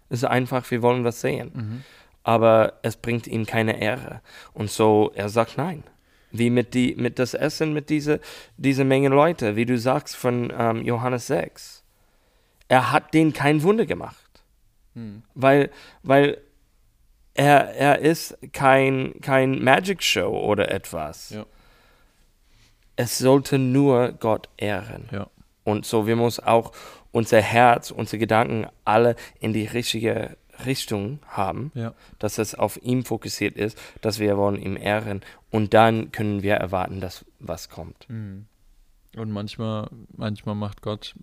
Es 0.09 0.19
ist 0.19 0.25
einfach, 0.25 0.69
wir 0.71 0.81
wollen 0.81 1.03
was 1.03 1.21
sehen, 1.21 1.51
Mhm. 1.53 1.83
aber 2.23 2.73
es 2.81 2.95
bringt 2.97 3.27
ihm 3.27 3.45
keine 3.45 3.81
Ehre. 3.81 4.21
Und 4.53 4.69
so, 4.69 5.11
er 5.15 5.29
sagt 5.29 5.57
nein. 5.57 5.83
Wie 6.31 6.49
mit, 6.49 6.73
die, 6.73 6.93
mit 6.95 7.19
das 7.19 7.33
Essen, 7.33 7.73
mit 7.73 7.89
dieser 7.89 8.19
diese 8.57 8.83
Menge 8.83 9.07
Leute, 9.09 9.55
wie 9.55 9.65
du 9.65 9.77
sagst 9.77 10.15
von 10.15 10.51
ähm, 10.57 10.83
Johannes 10.83 11.27
6. 11.27 11.83
Er 12.67 12.91
hat 12.91 13.13
denen 13.13 13.31
kein 13.31 13.63
Wunder 13.63 13.85
gemacht. 13.85 14.43
Hm. 14.93 15.23
Weil, 15.35 15.69
weil 16.03 16.37
er, 17.33 17.73
er 17.75 17.99
ist 17.99 18.37
kein, 18.51 19.13
kein 19.21 19.63
Magic 19.63 20.03
Show 20.03 20.37
oder 20.37 20.69
etwas. 20.69 21.29
Ja. 21.29 21.45
Es 22.97 23.17
sollte 23.19 23.57
nur 23.57 24.11
Gott 24.13 24.49
ehren. 24.57 25.07
Ja. 25.11 25.27
Und 25.63 25.85
so, 25.85 26.07
wir 26.07 26.15
müssen 26.15 26.43
auch 26.45 26.71
unser 27.11 27.41
Herz, 27.41 27.91
unsere 27.91 28.17
Gedanken 28.19 28.67
alle 28.85 29.15
in 29.39 29.53
die 29.53 29.65
richtige 29.65 30.37
Richtung 30.65 31.19
haben, 31.27 31.71
Ja. 31.75 31.93
dass 32.19 32.37
es 32.39 32.55
auf 32.55 32.81
ihn 32.81 33.03
fokussiert 33.03 33.55
ist, 33.57 33.79
dass 34.01 34.17
wir 34.19 34.37
wollen 34.37 34.59
ihm 34.61 34.75
ehren 34.75 35.21
und 35.51 35.73
dann 35.73 36.11
können 36.11 36.41
wir 36.41 36.55
erwarten, 36.55 36.99
dass 36.99 37.25
was 37.39 37.69
kommt. 37.69 38.09
Mhm. 38.09 38.45
Und 39.15 39.31
manchmal, 39.31 39.87
manchmal 40.15 40.55
macht 40.55 40.81
Gott, 40.81 41.15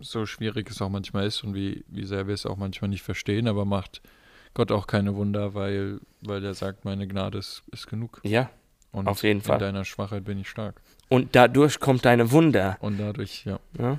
so 0.00 0.26
schwierig 0.26 0.68
es 0.70 0.80
auch 0.82 0.88
manchmal 0.88 1.26
ist 1.26 1.42
und 1.44 1.54
wie, 1.54 1.84
wie 1.88 2.04
sehr 2.04 2.26
wir 2.26 2.34
es 2.34 2.46
auch 2.46 2.56
manchmal 2.56 2.88
nicht 2.90 3.02
verstehen, 3.02 3.48
aber 3.48 3.64
macht 3.64 4.02
Gott 4.52 4.70
auch 4.70 4.86
keine 4.86 5.14
Wunder, 5.16 5.54
weil, 5.54 5.98
weil 6.20 6.44
er 6.44 6.54
sagt, 6.54 6.84
meine 6.84 7.06
Gnade 7.08 7.38
ist, 7.38 7.62
ist 7.72 7.86
genug. 7.88 8.20
Ja, 8.24 8.50
Und 8.92 9.08
Auf 9.08 9.22
jeden 9.24 9.40
in 9.40 9.44
Fall. 9.44 9.58
deiner 9.58 9.84
Schwachheit 9.84 10.24
bin 10.24 10.38
ich 10.38 10.48
stark. 10.48 10.80
und 11.08 11.34
dadurch 11.34 11.80
kommt 11.80 12.04
deine 12.04 12.30
Wunder. 12.30 12.76
Und 12.80 12.98
dadurch, 12.98 13.44
ja. 13.44 13.58
Ja? 13.78 13.98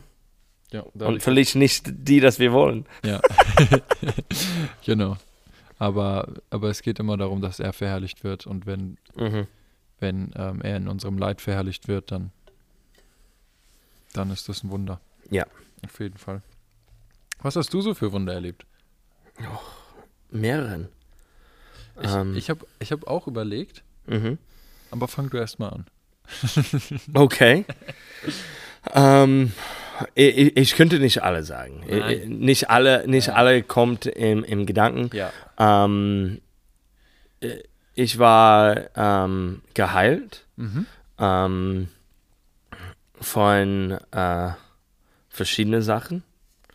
Ja 0.72 0.82
Und 0.82 1.22
vielleicht 1.24 1.56
nicht 1.56 1.84
die, 1.88 2.20
dass 2.20 2.40
wir 2.40 2.52
wollen. 2.54 2.86
ja. 3.04 3.22
genau. 4.86 5.18
Aber, 5.78 6.30
aber 6.50 6.70
es 6.70 6.82
geht 6.82 7.00
immer 7.00 7.18
darum, 7.18 7.42
dass 7.42 7.60
er 7.60 7.74
verherrlicht 7.74 8.24
wird. 8.24 8.48
Und 8.48 8.66
wenn, 8.66 8.98
Mhm. 9.16 9.48
wenn 10.00 10.32
ähm, 10.36 10.62
er 10.62 10.78
in 10.78 10.88
unserem 10.88 11.18
Leid 11.18 11.42
verherrlicht 11.42 11.88
wird, 11.88 12.12
dann, 12.12 12.32
dann 14.14 14.32
ist 14.32 14.48
das 14.48 14.64
ein 14.64 14.70
Wunder. 14.72 15.00
Ja. 15.30 15.46
Auf 15.84 16.00
jeden 16.00 16.18
Fall. 16.18 16.42
Was 17.42 17.56
hast 17.58 17.74
du 17.74 17.82
so 17.82 17.94
für 17.94 18.12
Wunder 18.14 18.34
erlebt? 18.34 18.66
Mehreren. 20.32 20.88
Ich, 22.02 22.12
Ähm. 22.12 22.36
ich 22.36 22.50
habe 22.50 22.66
ich 22.80 22.92
hab 22.92 23.06
auch 23.08 23.28
überlegt, 23.28 23.84
Mhm. 24.08 24.38
aber 24.92 25.08
fang 25.08 25.30
du 25.30 25.38
erst 25.38 25.60
mal 25.60 25.70
an. 25.70 25.86
Okay. 27.14 27.66
ähm, 28.94 29.52
ich, 30.16 30.56
ich 30.58 30.76
könnte 30.76 31.00
nicht 31.00 31.24
alle 31.24 31.44
sagen. 31.44 31.84
Nein. 31.90 32.10
Ich- 32.10 32.26
Nicht 32.28 32.70
alle, 32.70 33.08
nicht 33.08 33.30
alle 33.30 33.64
kommt 33.64 34.06
im, 34.06 34.44
im 34.44 34.66
Gedanken. 34.66 35.10
Ja. 35.16 35.32
Ähm, 35.58 36.42
äh, 37.42 37.58
ich 37.94 38.20
war 38.20 38.76
ähm, 38.96 39.62
geheilt 39.74 40.46
Mhm. 40.58 40.86
ähm, 41.20 41.88
von 43.22 43.98
äh, 44.12 44.50
verschiedenen 45.30 45.82
Sachen. 45.82 46.24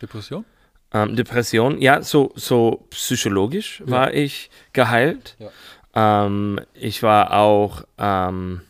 Depression? 0.01 0.45
Ähm, 0.93 1.15
Depression, 1.15 1.79
ja, 1.81 2.01
so, 2.01 2.31
so 2.35 2.85
psychologisch 2.89 3.79
Ja. 3.85 3.91
war 3.91 4.13
ich 4.13 4.49
geheilt. 4.73 5.37
Ähm, 5.93 6.59
ich 6.73 7.03
war 7.03 7.33
auch 7.33 7.83
ähm, 7.97 8.61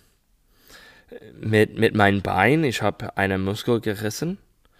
mit, 1.41 1.77
mit 1.77 1.95
meinem 1.95 2.21
Bein, 2.21 2.63
ich 2.63 2.81
habe 2.81 3.17
einen 3.17 3.41
Muskel 3.43 3.81
gerissen. 3.81 4.37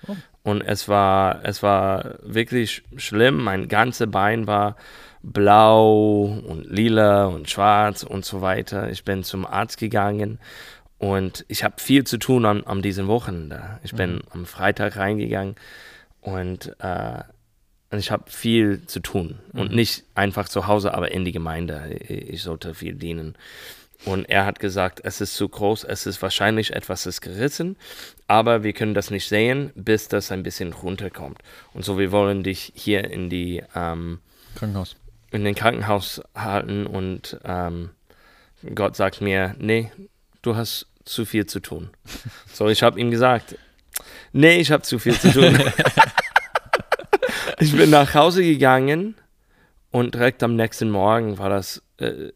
Oh. 0.08 0.16
Und 0.44 0.62
es 0.62 0.88
war, 0.88 1.44
es 1.44 1.62
war 1.62 2.16
wirklich 2.24 2.84
schlimm. 2.98 3.44
Mein 3.44 3.68
ganzes 3.68 4.10
Bein 4.10 4.48
war 4.48 4.76
blau 5.22 6.24
und 6.48 6.66
lila 6.70 7.26
und 7.26 7.50
schwarz 7.50 8.04
und 8.04 8.26
so 8.26 8.42
weiter. 8.42 8.90
Ich 8.90 9.04
bin 9.04 9.24
zum 9.24 9.46
Arzt 9.46 9.78
gegangen 9.80 10.40
und 10.98 11.46
ich 11.48 11.64
habe 11.64 11.76
viel 11.78 12.04
zu 12.06 12.18
tun 12.18 12.46
an, 12.46 12.64
an 12.64 12.82
diesem 12.82 13.08
Wochenende. 13.08 13.80
Ich 13.84 13.94
bin 13.94 14.16
Mhm. 14.16 14.22
am 14.32 14.46
Freitag 14.46 14.98
reingegangen 14.98 15.56
und 16.22 16.76
äh, 16.80 17.24
und 17.94 18.00
ich 18.00 18.10
habe 18.10 18.32
viel 18.32 18.86
zu 18.88 19.02
tun. 19.02 19.40
Und 19.52 19.72
Mhm. 19.72 19.76
nicht 19.76 20.06
einfach 20.16 20.48
zu 20.48 20.66
Hause, 20.68 20.94
aber 20.94 21.12
in 21.12 21.26
die 21.26 21.34
Gemeinde. 21.34 21.90
Ich 22.08 22.42
sollte 22.42 22.74
viel 22.74 22.94
dienen. 22.96 23.36
Und 24.06 24.26
er 24.26 24.46
hat 24.46 24.60
gesagt, 24.60 25.02
es 25.04 25.22
ist 25.22 25.36
zu 25.36 25.48
groß, 25.48 25.84
es 25.84 26.06
ist 26.06 26.22
wahrscheinlich 26.22 26.74
etwas 26.74 27.06
ist 27.06 27.22
gerissen, 27.22 27.78
aber 28.28 28.64
wir 28.64 28.74
können 28.74 28.96
das 28.96 29.12
nicht 29.12 29.28
sehen, 29.28 29.72
bis 29.76 30.08
das 30.08 30.32
ein 30.32 30.42
bisschen 30.42 30.74
runterkommt. 30.74 31.40
Und 31.74 31.86
so, 31.86 32.00
wir 32.00 32.12
wollen 32.12 32.44
dich 32.44 32.72
hier 32.76 33.12
in 33.12 33.30
die 33.30 33.62
ähm, 33.76 34.20
Krankenhaus. 34.56 34.96
in 35.32 35.44
den 35.44 35.54
Krankenhaus 35.54 36.22
halten 36.36 36.88
und 36.88 37.40
ähm, 37.44 37.92
Gott 38.74 38.96
sagt 38.96 39.22
mir, 39.22 39.56
nee, 39.60 39.92
du 40.42 40.56
hast 40.56 40.88
zu 41.06 41.26
viel 41.26 41.46
zu 41.46 41.60
tun. 41.60 41.90
So, 42.54 42.68
ich 42.68 42.84
habe 42.84 43.00
ihm 43.00 43.12
gesagt, 43.12 43.56
nee, 44.34 44.58
ich 44.58 44.72
habe 44.72 44.84
zu 44.84 45.00
viel 45.00 45.18
zu 45.18 45.32
tun. 45.32 45.58
ich 47.60 47.76
bin 47.76 47.90
nach 47.90 48.14
Hause 48.14 48.44
gegangen 48.44 49.16
und 49.90 50.16
direkt 50.16 50.44
am 50.44 50.56
nächsten 50.56 50.90
Morgen 50.90 51.38
war 51.38 51.50
das, 51.50 51.82
äh, 51.98 52.32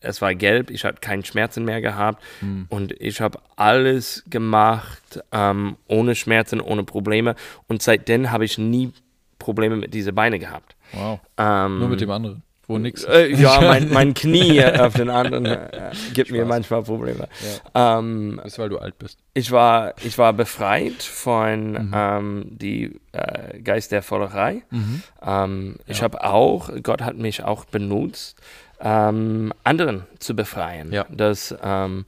es 0.00 0.22
war 0.22 0.34
gelb, 0.34 0.70
ich 0.70 0.84
hatte 0.84 1.00
keinen 1.00 1.24
Schmerzen 1.24 1.64
mehr 1.64 1.80
gehabt 1.80 2.22
Hm. 2.40 2.66
und 2.68 2.92
ich 3.00 3.20
habe 3.20 3.38
alles 3.56 4.22
gemacht 4.30 5.20
ähm, 5.32 5.76
ohne 5.88 6.14
Schmerzen, 6.14 6.60
ohne 6.60 6.84
Probleme 6.84 7.34
und 7.66 7.82
seitdem 7.82 8.30
habe 8.30 8.44
ich 8.44 8.58
nie 8.58 8.92
Probleme 9.38 9.76
mit 9.76 9.94
diesen 9.94 10.14
Beinen 10.14 10.40
gehabt. 10.40 10.74
Wow. 10.92 11.20
Ähm, 11.36 11.78
Nur 11.80 11.88
mit 11.88 12.00
dem 12.00 12.10
anderen. 12.10 12.42
Wo 12.66 12.76
nix. 12.76 13.02
äh, 13.04 13.28
ja, 13.34 13.62
mein, 13.62 13.88
mein 13.92 14.12
Knie 14.12 14.62
auf 14.62 14.92
den 14.92 15.08
anderen 15.08 15.46
äh, 15.46 15.90
gibt 16.12 16.30
mir 16.30 16.40
Spaß. 16.40 16.48
manchmal 16.48 16.82
Probleme. 16.82 17.26
Ähm, 17.74 18.34
Das 18.42 18.52
ist, 18.52 18.58
weil 18.58 18.68
du 18.68 18.78
alt 18.78 18.98
bist. 18.98 19.18
ich, 19.32 19.50
war, 19.52 19.94
ich 20.04 20.18
war 20.18 20.32
befreit 20.34 21.02
von 21.02 21.72
Mhm. 21.72 21.92
ähm, 21.94 22.44
die 22.50 23.00
äh, 23.12 23.58
Geist 23.60 23.92
der 23.92 24.02
Vollerei. 24.02 24.62
Mhm. 24.70 25.02
Ähm, 25.22 25.76
Ich 25.86 25.98
Ja. 25.98 26.04
habe 26.04 26.22
auch, 26.24 26.70
Gott 26.82 27.00
hat 27.02 27.16
mich 27.16 27.42
auch 27.42 27.64
benutzt, 27.64 28.38
ähm, 28.80 29.52
anderen 29.64 30.04
zu 30.18 30.34
befreien, 30.36 30.92
Ja. 30.92 31.06
das 31.10 31.54
ähm, 31.62 32.04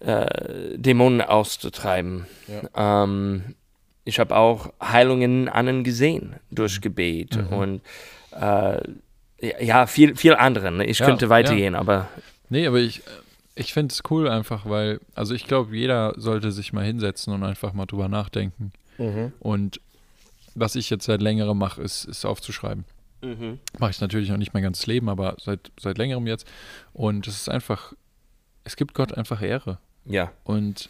äh, 0.00 0.76
Dämonen 0.78 1.20
auszutreiben. 1.20 2.26
Ja. 2.48 3.02
Ähm, 3.04 3.54
ich 4.04 4.18
habe 4.18 4.34
auch 4.36 4.72
Heilungen 4.82 5.42
in 5.42 5.48
anderen 5.48 5.84
gesehen 5.84 6.34
durch 6.50 6.80
Gebet 6.80 7.36
Mhm. 7.36 7.46
und 7.52 7.80
äh, 8.40 8.80
ja, 9.64 9.86
viel, 9.86 10.14
viel 10.16 10.34
anderen. 10.34 10.80
Ich 10.80 11.00
Ja, 11.00 11.06
könnte 11.06 11.28
weitergehen, 11.28 11.74
aber 11.74 12.08
Nee, 12.48 12.66
aber 12.66 12.78
ich, 12.78 13.02
ich 13.54 13.72
finde 13.72 13.92
es 13.92 14.02
cool 14.10 14.28
einfach, 14.28 14.66
weil, 14.68 15.00
also 15.14 15.34
ich 15.34 15.46
glaube, 15.46 15.76
jeder 15.76 16.12
sollte 16.16 16.52
sich 16.52 16.72
mal 16.72 16.84
hinsetzen 16.84 17.32
und 17.32 17.42
einfach 17.44 17.72
mal 17.72 17.86
drüber 17.86 18.08
nachdenken. 18.08 18.72
Und 19.40 19.80
was 20.54 20.74
ich 20.76 20.90
jetzt 20.90 21.06
seit 21.06 21.22
längerem 21.22 21.58
mache, 21.58 21.82
ist, 21.82 22.04
ist 22.04 22.24
aufzuschreiben. 22.24 22.84
Mhm. 23.22 23.58
Mache 23.78 23.90
ich 23.92 24.00
natürlich 24.00 24.28
noch 24.30 24.36
nicht 24.36 24.52
mein 24.54 24.62
ganzes 24.62 24.86
Leben, 24.86 25.08
aber 25.08 25.36
seit, 25.40 25.70
seit 25.80 25.96
längerem 25.98 26.26
jetzt. 26.26 26.46
Und 26.92 27.26
es 27.26 27.36
ist 27.36 27.48
einfach, 27.48 27.92
es 28.64 28.76
gibt 28.76 28.94
Gott 28.94 29.14
einfach 29.14 29.40
Ehre. 29.42 29.78
ja, 30.04 30.32
Und, 30.44 30.88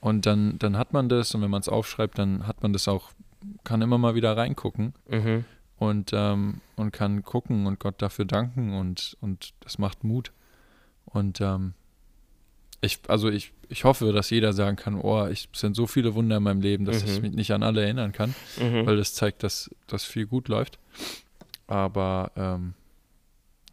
und 0.00 0.26
dann, 0.26 0.58
dann 0.58 0.76
hat 0.76 0.92
man 0.92 1.08
das 1.08 1.34
und 1.34 1.42
wenn 1.42 1.50
man 1.50 1.60
es 1.60 1.68
aufschreibt, 1.68 2.18
dann 2.18 2.46
hat 2.46 2.62
man 2.62 2.72
das 2.72 2.86
auch, 2.88 3.10
kann 3.64 3.82
immer 3.82 3.98
mal 3.98 4.14
wieder 4.14 4.36
reingucken 4.36 4.94
mhm. 5.08 5.44
und, 5.78 6.10
ähm, 6.12 6.60
und 6.76 6.92
kann 6.92 7.22
gucken 7.24 7.66
und 7.66 7.80
Gott 7.80 8.00
dafür 8.02 8.24
danken 8.24 8.74
und, 8.78 9.16
und 9.20 9.52
das 9.60 9.78
macht 9.78 10.04
Mut. 10.04 10.30
Und 11.06 11.40
ähm, 11.40 11.74
ich, 12.80 13.00
also 13.08 13.28
ich, 13.28 13.52
ich 13.68 13.82
hoffe, 13.82 14.12
dass 14.12 14.30
jeder 14.30 14.52
sagen 14.52 14.76
kann, 14.76 14.94
oh, 14.94 15.26
ich, 15.26 15.48
es 15.52 15.58
sind 15.60 15.74
so 15.74 15.88
viele 15.88 16.14
Wunder 16.14 16.36
in 16.36 16.42
meinem 16.44 16.60
Leben, 16.60 16.84
dass 16.84 17.02
ich 17.02 17.16
Mhm. 17.16 17.22
mich 17.22 17.32
nicht 17.32 17.50
an 17.52 17.64
alle 17.64 17.82
erinnern 17.82 18.12
kann, 18.12 18.34
Mhm. 18.60 18.86
weil 18.86 18.96
das 18.96 19.14
zeigt, 19.14 19.42
dass, 19.42 19.68
dass 19.88 20.04
viel 20.04 20.26
gut 20.26 20.46
läuft. 20.48 20.78
Aber 21.68 22.32
ähm, 22.34 22.74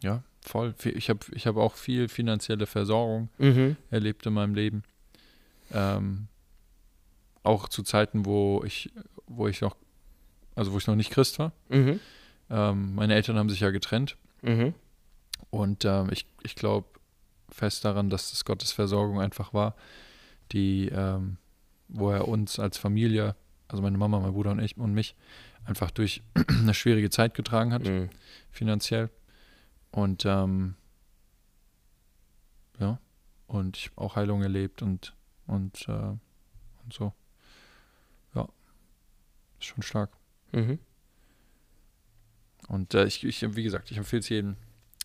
ja, 0.02 0.22
voll. 0.42 0.74
Ich 0.84 1.10
habe 1.10 1.20
ich 1.32 1.46
hab 1.48 1.56
auch 1.56 1.74
viel 1.74 2.08
finanzielle 2.08 2.66
Versorgung 2.66 3.28
Mhm. 3.38 3.76
erlebt 3.90 4.24
in 4.26 4.34
meinem 4.34 4.54
Leben. 4.54 4.84
Ähm, 5.72 6.28
auch 7.42 7.68
zu 7.68 7.82
Zeiten, 7.82 8.24
wo 8.26 8.62
ich, 8.64 8.92
wo 9.26 9.48
ich 9.48 9.60
noch, 9.60 9.76
also 10.54 10.72
wo 10.72 10.78
ich 10.78 10.86
noch 10.86 10.94
nicht 10.94 11.10
Christ 11.10 11.38
war. 11.38 11.52
Mhm. 11.68 11.98
Ähm, 12.50 12.94
meine 12.94 13.14
Eltern 13.14 13.36
haben 13.38 13.48
sich 13.50 13.60
ja 13.60 13.70
getrennt 13.70 14.16
Mhm. 14.42 14.74
und 15.50 15.84
ähm, 15.84 16.08
ich, 16.12 16.26
ich 16.44 16.54
glaube 16.54 16.86
fest 17.48 17.84
daran, 17.84 18.10
dass 18.10 18.30
das 18.30 18.44
Gottes 18.44 18.70
Versorgung 18.72 19.20
einfach 19.20 19.52
war, 19.54 19.74
die, 20.52 20.88
ähm, 20.88 21.38
wo 21.88 22.10
er 22.10 22.28
uns 22.28 22.58
als 22.60 22.78
Familie, 22.78 23.34
also 23.68 23.82
meine 23.82 23.98
Mama, 23.98 24.20
mein 24.20 24.32
Bruder 24.32 24.50
und 24.52 24.60
ich 24.60 24.76
und 24.76 24.92
mich, 24.94 25.14
einfach 25.66 25.90
durch 25.90 26.22
eine 26.48 26.74
schwierige 26.74 27.10
Zeit 27.10 27.34
getragen 27.34 27.72
hat, 27.72 27.82
Mhm. 27.84 28.08
finanziell. 28.50 29.10
Und 29.90 30.24
ähm, 30.24 30.74
ja, 32.78 32.98
und 33.46 33.76
ich 33.76 33.86
habe 33.90 34.00
auch 34.02 34.16
Heilung 34.16 34.42
erlebt 34.42 34.82
und, 34.82 35.14
und, 35.46 35.88
äh, 35.88 35.92
und 35.92 36.92
so. 36.92 37.12
Ja, 38.34 38.48
ist 39.58 39.66
schon 39.66 39.82
stark. 39.82 40.10
Mhm. 40.52 40.78
Und 42.68 42.94
äh, 42.94 43.04
ich, 43.06 43.24
ich, 43.24 43.54
wie 43.56 43.62
gesagt, 43.62 43.90
ich 43.90 43.96
empfehle 43.96 44.20
es 44.20 44.28
jedem, 44.28 44.56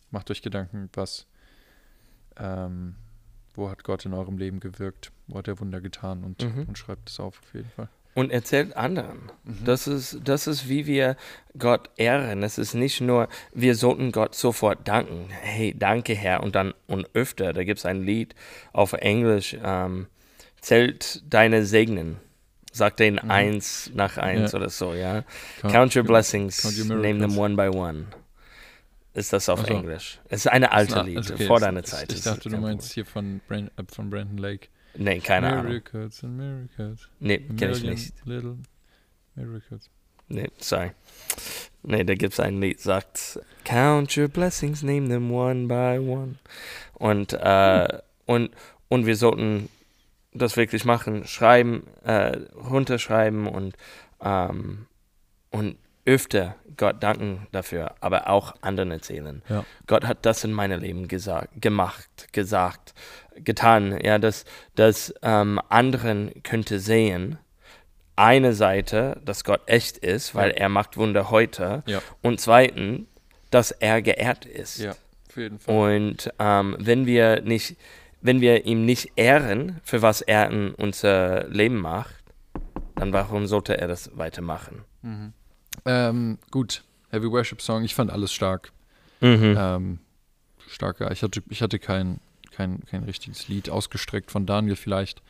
macht 0.09 0.32
euch 0.32 0.41
Gedanken, 0.41 0.89
was, 0.93 1.28
ähm, 2.38 2.95
wo 3.53 3.70
hat 3.70 3.84
Gott 3.84 4.03
in 4.05 4.14
eurem 4.14 4.38
Leben 4.38 4.59
gewirkt, 4.59 5.12
wo 5.28 5.38
hat 5.38 5.47
er 5.47 5.59
Wunder 5.59 5.80
getan 5.80 6.24
und, 6.24 6.41
Mhm. 6.43 6.64
und 6.68 6.78
schreibt 6.78 7.09
es 7.09 7.20
auf 7.20 7.39
auf 7.41 7.53
jeden 7.53 7.70
Fall. 7.70 7.89
Und 8.14 8.32
erzählt 8.32 8.76
anderen. 8.76 9.32
Das, 9.64 9.88
ist, 9.88 10.20
das 10.24 10.47
ist, 10.47 10.68
wie 10.68 10.86
wir 10.86 11.16
Gott 11.57 11.89
ehren. 11.97 12.43
Es 12.43 12.57
ist 12.57 12.74
nicht 12.74 13.01
nur, 13.01 13.28
wir 13.53 13.76
sollten 13.76 14.12
Gott 14.12 14.36
sofort 14.36 14.88
danken. 14.88 15.28
Hey, 15.30 15.74
danke 15.78 16.14
Herr. 16.14 16.43
Und 16.43 16.55
dann 16.55 16.74
und 16.88 17.07
öfter, 17.14 17.53
da 17.53 17.64
gibt 17.64 17.80
es 17.80 17.86
ein 17.86 18.03
Lied 18.03 18.36
auf 18.74 18.93
Englisch, 18.93 19.55
ähm, 19.64 20.07
zählt 20.59 21.24
deine 21.32 21.66
Segnen. 21.66 22.18
Sag 22.74 22.95
den 22.97 23.20
eins 23.20 23.91
nach 23.93 24.18
eins 24.18 24.53
Ja. 24.53 24.59
oder 24.59 24.70
so, 24.70 24.93
ja. 24.93 25.24
Count- 25.62 25.74
Count 25.74 25.95
your 25.97 26.03
blessings, 26.03 26.62
count 26.62 26.78
your 26.80 26.95
name 26.97 27.20
them 27.20 27.38
one 27.38 27.55
by 27.55 27.68
one. 27.76 28.05
Ist 29.14 29.34
das 29.34 29.49
auf 29.49 29.59
Ach 29.64 29.68
so. 29.68 29.74
Englisch? 29.74 30.20
Es 30.30 30.45
ist 30.45 30.47
eine 30.47 30.72
alte 30.72 30.95
Na, 30.95 31.01
Lied, 31.01 31.18
also 31.18 31.34
okay, 31.34 31.47
vor 31.47 31.59
deiner 31.59 31.84
Zeit. 31.84 32.09
Ich 32.14 32.20
ist 32.20 32.28
dachte, 32.28 32.47
du 32.49 32.57
meinst 32.57 32.93
hier 32.93 33.05
von, 33.05 33.41
Brand, 33.45 33.70
äh, 33.78 33.84
von 33.93 34.09
Brandon 34.09 34.38
Lake. 34.38 34.68
Nee, 34.96 35.20
keine 35.20 35.48
Ahnung. 35.48 35.68
Miracles 35.68 36.24
and 36.24 36.38
miracles. 36.38 37.10
Nee, 37.20 37.39
kenne 37.58 37.74
ich 37.74 37.84
nicht. 37.84 38.26
Little 38.26 38.58
miracles. 39.36 39.89
Nee, 40.28 40.50
sorry. 40.60 40.92
Nee, 41.84 42.04
da 42.04 42.14
gibt 42.16 42.34
es 42.34 42.39
ein 42.39 42.62
Lied, 42.62 42.80
sagt 42.80 43.39
Count 43.66 44.18
your 44.18 44.28
blessings, 44.28 44.84
name 44.84 45.10
them 45.10 45.32
one 45.32 45.68
by 45.68 45.98
one. 46.00 46.36
Und, 46.94 47.34
äh, 47.34 48.00
und, 48.26 48.52
und 48.88 49.06
wir 49.06 49.16
sollten 49.16 49.70
das 50.34 50.58
wirklich 50.58 50.86
machen, 50.86 51.26
schreiben, 51.26 51.88
äh, 52.04 52.38
runterschreiben 52.56 53.48
und, 53.48 53.76
ähm, 54.22 54.88
und 55.50 55.78
öfter 56.06 56.56
Gott 56.78 57.04
danken 57.04 57.47
dafür, 57.52 57.95
aber 57.99 58.30
auch 58.30 58.56
anderen 58.62 58.91
erzählen. 58.91 59.41
Ja. 59.49 59.66
Gott 59.88 60.06
hat 60.06 60.26
das 60.26 60.43
in 60.43 60.52
meinem 60.52 60.80
Leben 60.80 61.08
gesagt, 61.08 61.62
gemacht, 61.62 62.28
gesagt, 62.32 62.93
getan, 63.36 63.99
ja, 64.04 64.18
dass, 64.18 64.45
dass 64.76 65.14
ähm, 65.22 65.60
anderen 65.70 66.32
könnte 66.43 66.80
sehen, 66.80 67.38
eine 68.16 68.54
Seite, 68.54 69.20
dass 69.26 69.43
Gott 69.43 69.62
echt 69.68 69.97
ist, 69.97 70.34
weil 70.36 70.49
Ja. 70.52 70.56
er 70.58 70.70
macht 70.70 70.97
Wunder 70.97 71.30
heute. 71.32 71.84
Ja. 71.88 72.02
Und 72.22 72.39
zweitens, 72.39 73.08
dass 73.52 73.72
er 73.72 74.02
geehrt 74.02 74.45
ist. 74.45 74.80
Ja, 74.80 74.91
auf 75.30 75.38
jeden 75.38 75.60
Fall. 75.60 75.76
Und 75.99 76.32
ähm, 76.39 76.76
wenn 76.80 77.06
wir 77.06 77.41
nicht, 77.41 77.78
wenn 78.22 78.39
wir 78.41 78.66
ihm 78.66 78.86
nicht 78.86 79.14
ehren, 79.18 79.80
für 79.84 80.02
was 80.02 80.22
er 80.22 80.49
in 80.49 80.74
unser 80.76 81.47
Leben 81.47 81.78
macht, 81.80 82.16
dann 82.95 83.14
warum 83.14 83.47
sollte 83.47 83.78
er 83.78 83.88
das 83.88 84.16
weitermachen? 84.18 84.84
Mhm. 85.02 85.34
Ähm, 85.86 86.38
gut, 86.51 86.84
Heavy 87.09 87.29
Worship 87.32 87.61
Song, 87.61 87.84
ich 87.84 87.95
fand 87.95 88.11
alles 88.11 88.32
stark. 88.32 88.71
Mhm. 89.21 89.55
Ähm, 89.57 89.99
starker. 90.67 91.11
Ich 91.11 91.21
hatte, 91.23 91.43
ich 91.49 91.61
hatte 91.61 91.79
kein, 91.79 92.19
kein, 92.51 92.84
kein 92.86 93.03
richtiges 93.03 93.47
Lied 93.47 93.69
ausgestreckt 93.69 94.32
von 94.32 94.45
Daniel 94.45 94.75
vielleicht. 94.75 95.21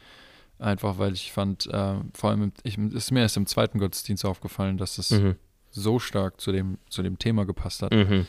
Einfach 0.59 0.99
weil 0.99 1.13
ich 1.13 1.31
fand, 1.31 1.65
äh, 1.67 1.95
vor 2.13 2.29
allem, 2.29 2.51
ich, 2.63 2.77
es 2.77 2.93
ist 2.93 3.11
mir 3.11 3.21
erst 3.21 3.37
im 3.37 3.47
zweiten 3.47 3.79
Gottesdienst 3.79 4.25
aufgefallen, 4.25 4.77
dass 4.77 4.97
es 4.99 5.09
Mhm. 5.11 5.35
so 5.71 5.97
stark 5.99 6.39
zu 6.39 6.51
dem, 6.51 6.77
zu 6.89 7.01
dem 7.01 7.17
Thema 7.17 7.45
gepasst 7.45 7.81
hat. 7.81 7.91
Mhm. 7.93 8.27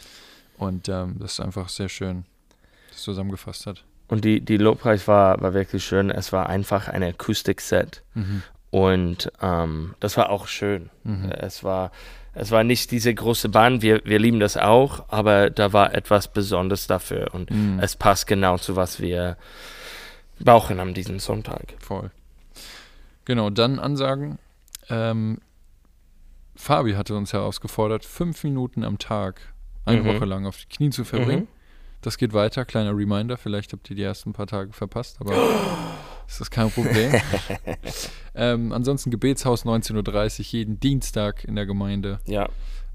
Und 0.56 0.88
ähm, 0.88 1.16
das 1.18 1.32
ist 1.32 1.40
einfach 1.40 1.68
sehr 1.68 1.88
schön 1.88 2.24
das 2.90 3.02
zusammengefasst 3.02 3.66
hat. 3.66 3.84
Und 4.08 4.24
die, 4.24 4.40
die 4.40 4.56
Lobpreis 4.58 5.08
war, 5.08 5.40
war 5.40 5.54
wirklich 5.54 5.84
schön. 5.84 6.10
Es 6.10 6.32
war 6.32 6.48
einfach 6.48 6.88
ein 6.88 7.02
Akustikset. 7.02 8.02
Mhm. 8.14 8.42
Und 8.72 9.30
ähm, 9.40 9.94
das 10.00 10.16
war 10.16 10.30
auch 10.30 10.48
schön. 10.48 10.88
Mhm. 11.04 11.30
Es 11.30 11.62
war, 11.62 11.92
es 12.34 12.50
war 12.50 12.64
nicht 12.64 12.90
diese 12.90 13.14
große 13.14 13.50
Band, 13.50 13.82
wir, 13.82 14.00
wir 14.06 14.18
lieben 14.18 14.40
das 14.40 14.56
auch, 14.56 15.04
aber 15.08 15.50
da 15.50 15.72
war 15.74 15.94
etwas 15.94 16.32
Besonderes 16.32 16.86
dafür 16.86 17.34
und 17.34 17.50
Mhm. 17.50 17.78
es 17.80 17.94
passt 17.96 18.26
genau 18.26 18.56
zu 18.58 18.74
was 18.74 18.98
wir 19.00 19.36
brauchen 20.40 20.80
an 20.80 20.94
diesem 20.94 21.18
Sonntag. 21.20 21.74
Voll. 21.80 22.10
Genau, 23.26 23.50
dann 23.50 23.78
Ansagen. 23.78 24.38
Ähm, 24.88 25.38
Fabi 26.56 26.94
hatte 26.94 27.14
uns 27.14 27.32
herausgefordert, 27.34 28.04
fünf 28.06 28.42
Minuten 28.42 28.84
am 28.84 28.98
Tag 28.98 29.40
eine 29.84 30.00
Mhm. 30.02 30.06
Woche 30.06 30.24
lang 30.24 30.46
auf 30.46 30.56
die 30.56 30.74
Knie 30.74 30.90
zu 30.90 31.04
verbringen. 31.04 31.42
Mhm. 31.42 31.48
Das 32.00 32.16
geht 32.16 32.32
weiter, 32.32 32.64
kleiner 32.64 32.96
Reminder. 32.96 33.36
Vielleicht 33.36 33.72
habt 33.74 33.88
ihr 33.90 33.96
die 33.96 34.02
ersten 34.02 34.32
paar 34.32 34.46
Tage 34.46 34.72
verpasst, 34.72 35.18
aber 35.20 35.32
ist 36.28 36.40
das 36.40 36.50
kein 36.50 36.70
Problem. 36.70 37.12
ähm, 38.34 38.72
ansonsten 38.72 39.10
Gebetshaus 39.10 39.64
19.30 39.64 40.38
Uhr, 40.40 40.44
jeden 40.46 40.80
Dienstag 40.80 41.44
in 41.44 41.54
der 41.56 41.66
Gemeinde. 41.66 42.18
Ja, 42.26 42.48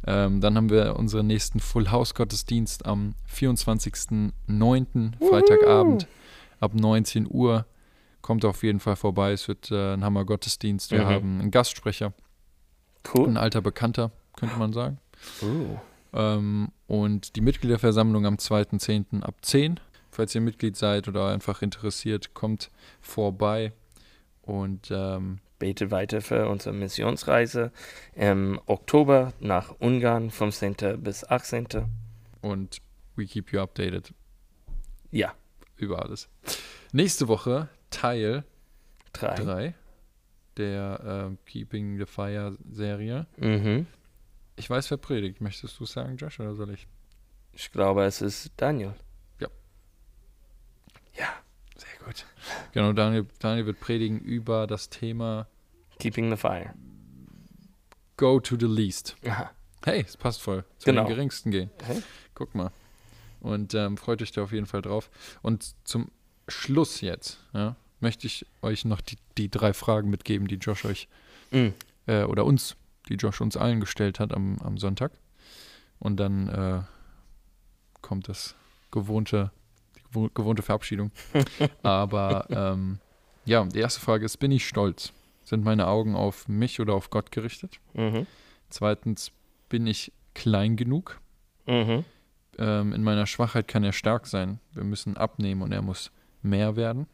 Ähm, 0.06 0.42
dann 0.42 0.56
haben 0.56 0.70
wir 0.70 0.96
unseren 0.96 1.28
nächsten 1.28 1.60
Full 1.60 1.90
House 1.92 2.14
Gottesdienst 2.14 2.86
am 2.86 3.16
24.09. 3.34 5.12
Freitagabend 5.30 6.08
ab 6.60 6.74
19 6.74 7.28
Uhr. 7.30 7.66
Kommt 8.22 8.46
auf 8.46 8.64
jeden 8.64 8.80
Fall 8.80 8.96
vorbei. 8.96 9.32
Es 9.32 9.48
wird 9.48 9.72
äh, 9.72 9.94
ein 9.94 10.04
Hammer 10.04 10.26
Gottesdienst. 10.26 10.92
Wir 10.92 11.04
Mhm. 11.04 11.08
haben 11.10 11.40
einen 11.42 11.52
Gastsprecher, 11.52 12.14
cool. 13.14 13.28
ein 13.28 13.38
alter 13.38 13.62
Bekannter, 13.62 14.12
könnte 14.36 14.58
man 14.58 14.74
sagen. 14.74 15.00
Uh. 15.42 15.78
Ähm, 16.14 16.70
und 16.88 17.36
die 17.36 17.42
Mitgliederversammlung 17.42 18.26
am 18.26 18.36
2.10. 18.36 19.22
ab 19.24 19.36
10. 19.42 19.80
Falls 20.18 20.34
ihr 20.34 20.42
Mitglied 20.42 20.76
seid 20.76 21.08
oder 21.08 21.28
einfach 21.28 21.62
interessiert, 21.62 22.34
kommt 22.34 22.72
vorbei. 23.02 23.72
Und 24.42 24.90
ähm, 24.90 25.38
Bete 25.60 25.92
weiter 25.92 26.22
für 26.22 26.50
unsere 26.50 26.74
Missionsreise 26.74 27.72
im 28.16 28.60
Oktober 28.66 29.34
nach 29.40 29.76
Ungarn, 29.78 30.32
15. 30.32 31.04
bis 31.04 31.24
18. 31.24 31.68
und 32.42 32.82
we 33.16 33.28
keep 33.28 33.52
you 33.54 33.60
updated 33.60 34.12
Ja, 35.12 35.36
über 35.76 36.02
alles. 36.02 36.30
Nächste 36.92 37.28
Woche 37.28 37.70
Teil 37.92 38.44
drei. 39.14 39.36
3 39.36 39.76
der 40.58 41.00
ähm, 41.28 41.38
Keeping 41.46 42.00
the 42.00 42.08
Fire 42.08 42.58
Serie. 42.72 43.28
Mhm. 43.38 43.86
Ich 44.56 44.68
weiß, 44.68 44.90
wer 44.90 44.98
predigt. 44.98 45.42
Möchtest 45.42 45.80
du 45.80 45.84
es 45.84 45.92
sagen, 45.92 46.18
Josh, 46.18 46.40
oder 46.40 46.56
soll 46.56 46.72
ich? 46.72 46.88
Ich 47.54 47.72
glaube, 47.72 48.04
es 48.06 48.24
ist 48.24 48.52
Daniel. 48.58 48.96
Ja. 49.40 49.48
Ja, 51.18 51.30
Sehr 51.76 52.06
gut. 52.06 52.26
Genau, 52.78 52.94
Daniel, 52.94 53.26
Daniel 53.40 53.66
wird 53.66 53.80
predigen 53.80 54.20
über 54.20 54.68
das 54.68 54.92
Thema 54.92 55.48
Keeping 55.98 56.30
the 56.30 56.38
Fire. 56.38 56.76
Go 58.18 58.40
to 58.40 58.56
the 58.56 58.68
Least. 58.68 59.16
Aha. 59.26 59.50
Hey, 59.84 60.02
es 60.08 60.16
passt 60.16 60.44
voll. 60.44 60.64
Zu 60.78 60.86
Genau. 60.92 61.06
den 61.06 61.10
geringsten 61.16 61.50
gehen. 61.50 61.72
Hey. 61.84 62.04
Guck 62.36 62.54
mal. 62.54 62.70
Und 63.40 63.74
ähm, 63.74 63.98
freut 63.98 64.22
euch 64.22 64.32
da 64.32 64.44
auf 64.44 64.52
jeden 64.52 64.68
Fall 64.68 64.84
drauf. 64.84 65.10
Und 65.42 65.74
zum 65.86 66.12
Schluss 66.48 67.02
jetzt 67.02 67.40
ja, 67.52 67.76
möchte 68.00 68.28
ich 68.28 68.46
euch 68.62 68.86
noch 68.86 69.02
die, 69.02 69.18
die 69.40 69.50
drei 69.50 69.74
Fragen 69.74 70.12
mitgeben, 70.12 70.48
die 70.48 70.58
Josh 70.58 70.86
euch 70.86 71.08
Mhm. 71.50 71.74
äh, 72.06 72.26
oder 72.26 72.46
uns, 72.46 72.76
die 73.10 73.16
Josh 73.16 73.42
uns 73.42 73.58
allen 73.58 73.80
gestellt 73.80 74.20
hat 74.20 74.36
am, 74.36 74.60
am 74.60 74.78
Sonntag. 74.78 75.14
Und 75.98 76.18
dann 76.18 76.48
äh, 76.48 76.82
kommt 78.04 78.30
das 78.30 78.54
gewohnte, 78.92 79.50
gewohnte 80.34 80.64
Verabschiedung. 80.64 81.12
Aber 81.84 82.46
ähm, 82.50 83.00
ja, 83.46 83.64
die 83.64 83.80
erste 83.80 84.02
Frage 84.02 84.26
ist, 84.26 84.38
bin 84.38 84.52
ich 84.52 84.68
stolz? 84.68 85.14
Sind 85.44 85.64
meine 85.64 85.88
Augen 85.88 86.16
auf 86.16 86.48
mich 86.48 86.80
oder 86.80 86.94
auf 86.94 87.10
Gott 87.10 87.32
gerichtet? 87.32 87.80
Mhm. 87.94 88.28
Zweitens, 88.70 89.32
bin 89.70 89.88
ich 89.88 90.12
klein 90.34 90.76
genug? 90.76 91.20
Mhm. 91.66 92.04
Ähm, 92.58 92.94
in 92.94 93.04
meiner 93.04 93.26
Schwachheit 93.26 93.68
kann 93.68 93.84
er 93.84 93.94
stark 93.94 94.28
sein. 94.28 94.60
Wir 94.74 94.84
müssen 94.84 95.16
abnehmen 95.16 95.62
und 95.62 95.72
er 95.72 95.82
muss 95.82 96.12
mehr 96.42 96.76
werden. 96.76 97.08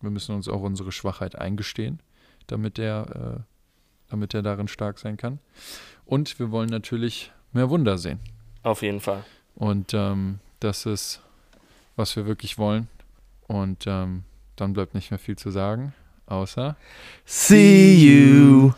Wir 0.00 0.10
müssen 0.10 0.34
uns 0.34 0.48
auch 0.48 0.60
unsere 0.60 0.92
Schwachheit 0.92 1.36
eingestehen, 1.36 2.00
damit 2.46 2.78
er, 2.78 3.38
äh, 3.38 4.10
damit 4.10 4.34
er 4.34 4.42
darin 4.42 4.68
stark 4.68 4.98
sein 4.98 5.16
kann. 5.16 5.38
Und 6.04 6.38
wir 6.38 6.50
wollen 6.50 6.68
natürlich 6.68 7.32
mehr 7.52 7.70
Wunder 7.70 7.98
sehen. 7.98 8.20
Auf 8.62 8.82
jeden 8.82 9.00
Fall. 9.00 9.24
Und 9.54 9.92
ähm, 9.94 10.40
das 10.60 10.86
ist, 10.86 11.22
was 11.98 12.16
wir 12.16 12.26
wirklich 12.26 12.58
wollen. 12.58 12.88
Und 13.46 13.84
ähm, 13.86 14.24
dann 14.56 14.72
bleibt 14.72 14.94
nicht 14.94 15.10
mehr 15.10 15.18
viel 15.18 15.36
zu 15.36 15.50
sagen, 15.50 15.94
außer 16.26 16.76
See 17.24 17.94
you. 17.94 18.72